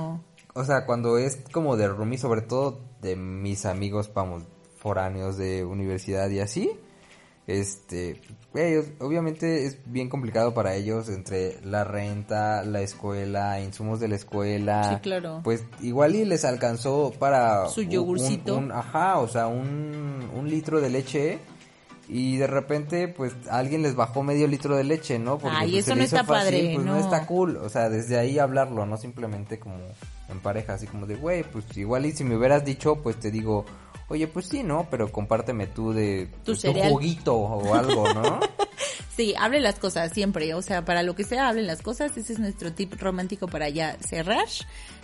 O 0.60 0.66
sea, 0.66 0.86
cuando 0.86 1.18
es 1.18 1.38
como 1.52 1.78
de 1.78 1.88
roomie, 1.88 2.18
sobre 2.18 2.42
todo 2.42 2.80
de 3.02 3.16
mis 3.16 3.66
amigos, 3.66 4.12
vamos, 4.14 4.44
foráneos 4.78 5.38
de 5.38 5.64
universidad 5.66 6.30
y 6.30 6.40
así, 6.40 6.72
este, 7.48 8.22
o- 8.54 9.06
obviamente 9.06 9.66
es 9.66 9.80
bien 9.86 10.10
complicado 10.10 10.54
para 10.54 10.76
ellos 10.76 11.10
entre 11.10 11.60
la 11.66 11.84
renta, 11.84 12.64
la 12.64 12.82
escuela, 12.82 13.60
insumos 13.62 14.00
de 14.00 14.08
la 14.08 14.16
escuela. 14.16 14.96
Sí, 14.96 15.02
claro. 15.02 15.42
Pues 15.44 15.64
igual 15.82 16.16
y 16.16 16.26
les 16.26 16.46
alcanzó 16.46 17.12
para... 17.18 17.68
Su 17.70 17.82
un- 17.82 17.90
yogurcito. 17.90 18.58
un- 18.58 18.72
ajá, 18.72 19.18
o 19.20 19.28
sea, 19.28 19.48
un, 19.48 20.30
un 20.36 20.50
litro 20.50 20.80
de 20.82 20.90
leche. 20.90 21.40
Y 22.12 22.38
de 22.38 22.48
repente, 22.48 23.08
pues, 23.08 23.34
alguien 23.52 23.84
les 23.84 23.96
bajó 23.96 24.24
medio 24.24 24.48
litro 24.48 24.76
de 24.76 24.84
leche, 24.84 25.20
¿no? 25.20 25.38
Ay, 25.44 25.72
pues, 25.74 25.86
eso 25.86 25.96
no 25.96 26.02
está 26.04 26.24
padre, 26.24 26.72
pues 26.74 26.86
no. 26.86 26.94
no. 26.94 27.00
está 27.00 27.28
cool. 27.28 27.58
O 27.58 27.70
sea, 27.70 27.88
desde 27.90 28.18
ahí 28.18 28.40
hablarlo, 28.40 28.86
no 28.88 28.98
simplemente 28.98 29.60
como 29.60 29.76
en 30.30 30.40
pareja, 30.40 30.74
así 30.74 30.88
como 30.88 31.06
de, 31.06 31.16
güey, 31.16 31.44
pues 31.44 31.66
igual 31.78 32.06
y 32.06 32.12
si 32.12 32.24
me 32.24 32.36
hubieras 32.36 32.66
dicho, 32.66 32.98
pues 32.98 33.20
te 33.20 33.32
digo, 33.32 33.66
oye, 34.08 34.28
pues 34.28 34.48
sí, 34.48 34.64
¿no? 34.64 34.88
Pero 34.90 35.12
compárteme 35.12 35.68
tú 35.68 35.94
de 35.94 36.30
Tu 36.44 36.56
juguito 36.56 37.36
o 37.36 37.74
algo, 37.74 38.14
¿no? 38.14 38.40
Sí, 39.16 39.36
hablen 39.38 39.64
las 39.64 39.80
cosas 39.80 40.14
siempre, 40.14 40.54
o 40.54 40.62
sea, 40.62 40.86
para 40.86 41.04
lo 41.04 41.14
que 41.14 41.26
sea, 41.26 41.50
hablen 41.50 41.68
las 41.68 41.82
cosas. 41.82 42.16
Ese 42.16 42.32
es 42.32 42.40
nuestro 42.40 42.72
tip 42.72 42.94
romántico 43.02 43.50
para 43.50 43.68
ya 43.68 43.98
cerrar. 44.00 44.48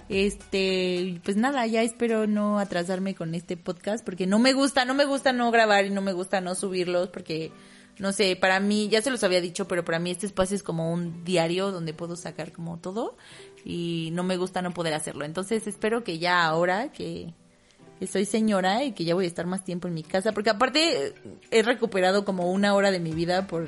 Este, 0.08 1.20
pues 1.22 1.36
nada, 1.36 1.68
ya 1.68 1.82
espero 1.82 2.26
no 2.26 2.58
atrasarme 2.58 3.14
con 3.14 3.36
este 3.36 3.58
podcast 3.58 4.06
porque 4.06 4.26
no 4.26 4.40
me 4.40 4.54
gusta, 4.54 4.86
no 4.86 4.94
me 4.94 5.04
gusta 5.04 5.34
no 5.34 5.52
grabar 5.52 5.84
y 5.86 5.90
no 5.90 6.02
me 6.02 6.14
gusta 6.14 6.40
no 6.40 6.56
subirlos 6.56 7.10
porque 7.10 7.52
no 7.98 8.12
sé, 8.12 8.36
para 8.36 8.60
mí 8.60 8.88
ya 8.88 9.02
se 9.02 9.10
los 9.10 9.24
había 9.24 9.42
dicho, 9.42 9.68
pero 9.68 9.84
para 9.84 10.00
mí 10.00 10.12
este 10.12 10.28
espacio 10.28 10.56
es 10.56 10.64
como 10.64 10.94
un 10.94 11.24
diario 11.24 11.72
donde 11.72 11.94
puedo 11.94 12.16
sacar 12.16 12.52
como 12.52 12.78
todo 12.78 13.18
y 13.66 14.12
no 14.14 14.24
me 14.24 14.38
gusta 14.38 14.62
no 14.62 14.72
poder 14.72 14.94
hacerlo. 14.94 15.26
Entonces, 15.26 15.66
espero 15.66 16.04
que 16.04 16.20
ya 16.20 16.46
ahora 16.46 16.92
que 16.92 17.34
soy 18.08 18.26
señora 18.26 18.84
y 18.84 18.92
que 18.92 19.04
ya 19.04 19.16
voy 19.16 19.26
a 19.26 19.28
estar 19.28 19.48
más 19.48 19.64
tiempo 19.64 19.88
en 19.88 19.96
mi 19.96 20.04
casa, 20.04 20.32
porque 20.32 20.52
aparte 20.52 21.16
he 21.50 21.64
recuperado 21.64 22.24
como 22.24 22.52
una 22.52 22.76
hora 22.76 22.92
de 22.92 23.00
mi 23.00 23.12
vida 23.12 23.48
por 23.48 23.68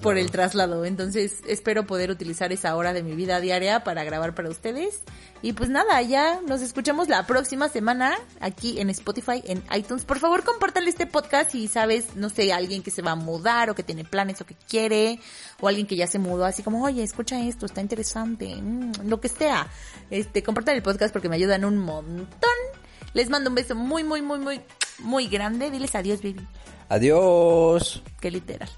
Por 0.00 0.18
el 0.18 0.30
traslado. 0.30 0.84
Entonces 0.84 1.40
espero 1.46 1.86
poder 1.86 2.10
utilizar 2.10 2.52
esa 2.52 2.76
hora 2.76 2.92
de 2.92 3.02
mi 3.02 3.14
vida 3.14 3.40
diaria 3.40 3.82
para 3.84 4.04
grabar 4.04 4.34
para 4.34 4.48
ustedes. 4.48 5.02
Y 5.42 5.52
pues 5.52 5.68
nada, 5.70 6.00
ya 6.02 6.40
nos 6.46 6.62
escuchamos 6.62 7.08
la 7.08 7.26
próxima 7.26 7.68
semana 7.68 8.16
aquí 8.40 8.80
en 8.80 8.90
Spotify, 8.90 9.42
en 9.44 9.62
iTunes. 9.76 10.04
Por 10.04 10.18
favor, 10.18 10.44
compártale 10.44 10.90
este 10.90 11.06
podcast 11.06 11.50
si 11.50 11.68
sabes, 11.68 12.16
no 12.16 12.28
sé, 12.28 12.52
alguien 12.52 12.82
que 12.82 12.90
se 12.90 13.02
va 13.02 13.12
a 13.12 13.16
mudar 13.16 13.70
o 13.70 13.74
que 13.74 13.82
tiene 13.82 14.04
planes 14.04 14.40
o 14.40 14.46
que 14.46 14.54
quiere, 14.68 15.20
o 15.60 15.68
alguien 15.68 15.86
que 15.86 15.96
ya 15.96 16.06
se 16.06 16.18
mudó, 16.18 16.44
así 16.44 16.62
como, 16.62 16.84
oye, 16.84 17.02
escucha 17.02 17.40
esto, 17.40 17.66
está 17.66 17.80
interesante, 17.80 18.56
mm, 18.56 19.06
lo 19.06 19.20
que 19.20 19.28
sea. 19.28 19.68
Este, 20.10 20.42
compartan 20.42 20.76
el 20.76 20.82
podcast 20.82 21.12
porque 21.12 21.28
me 21.28 21.36
ayudan 21.36 21.64
un 21.64 21.78
montón. 21.78 22.77
Les 23.14 23.28
mando 23.28 23.50
un 23.50 23.56
beso 23.56 23.74
muy, 23.74 24.04
muy, 24.04 24.22
muy, 24.22 24.38
muy, 24.38 24.60
muy 24.98 25.28
grande. 25.28 25.70
Diles 25.70 25.94
adiós, 25.94 26.22
baby. 26.22 26.46
Adiós. 26.88 28.02
Qué 28.20 28.30
literal. 28.30 28.70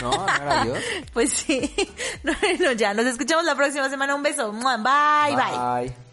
No, 0.00 0.10
no 0.10 0.24
era 0.24 0.62
adiós. 0.62 0.78
Pues 1.12 1.30
sí. 1.30 1.70
Bueno, 2.22 2.72
ya, 2.72 2.94
nos 2.94 3.06
escuchamos 3.06 3.44
la 3.44 3.54
próxima 3.54 3.88
semana. 3.90 4.14
Un 4.14 4.22
beso. 4.22 4.52
Bye. 4.52 5.34
bye. 5.34 5.88
bye. 5.88 6.09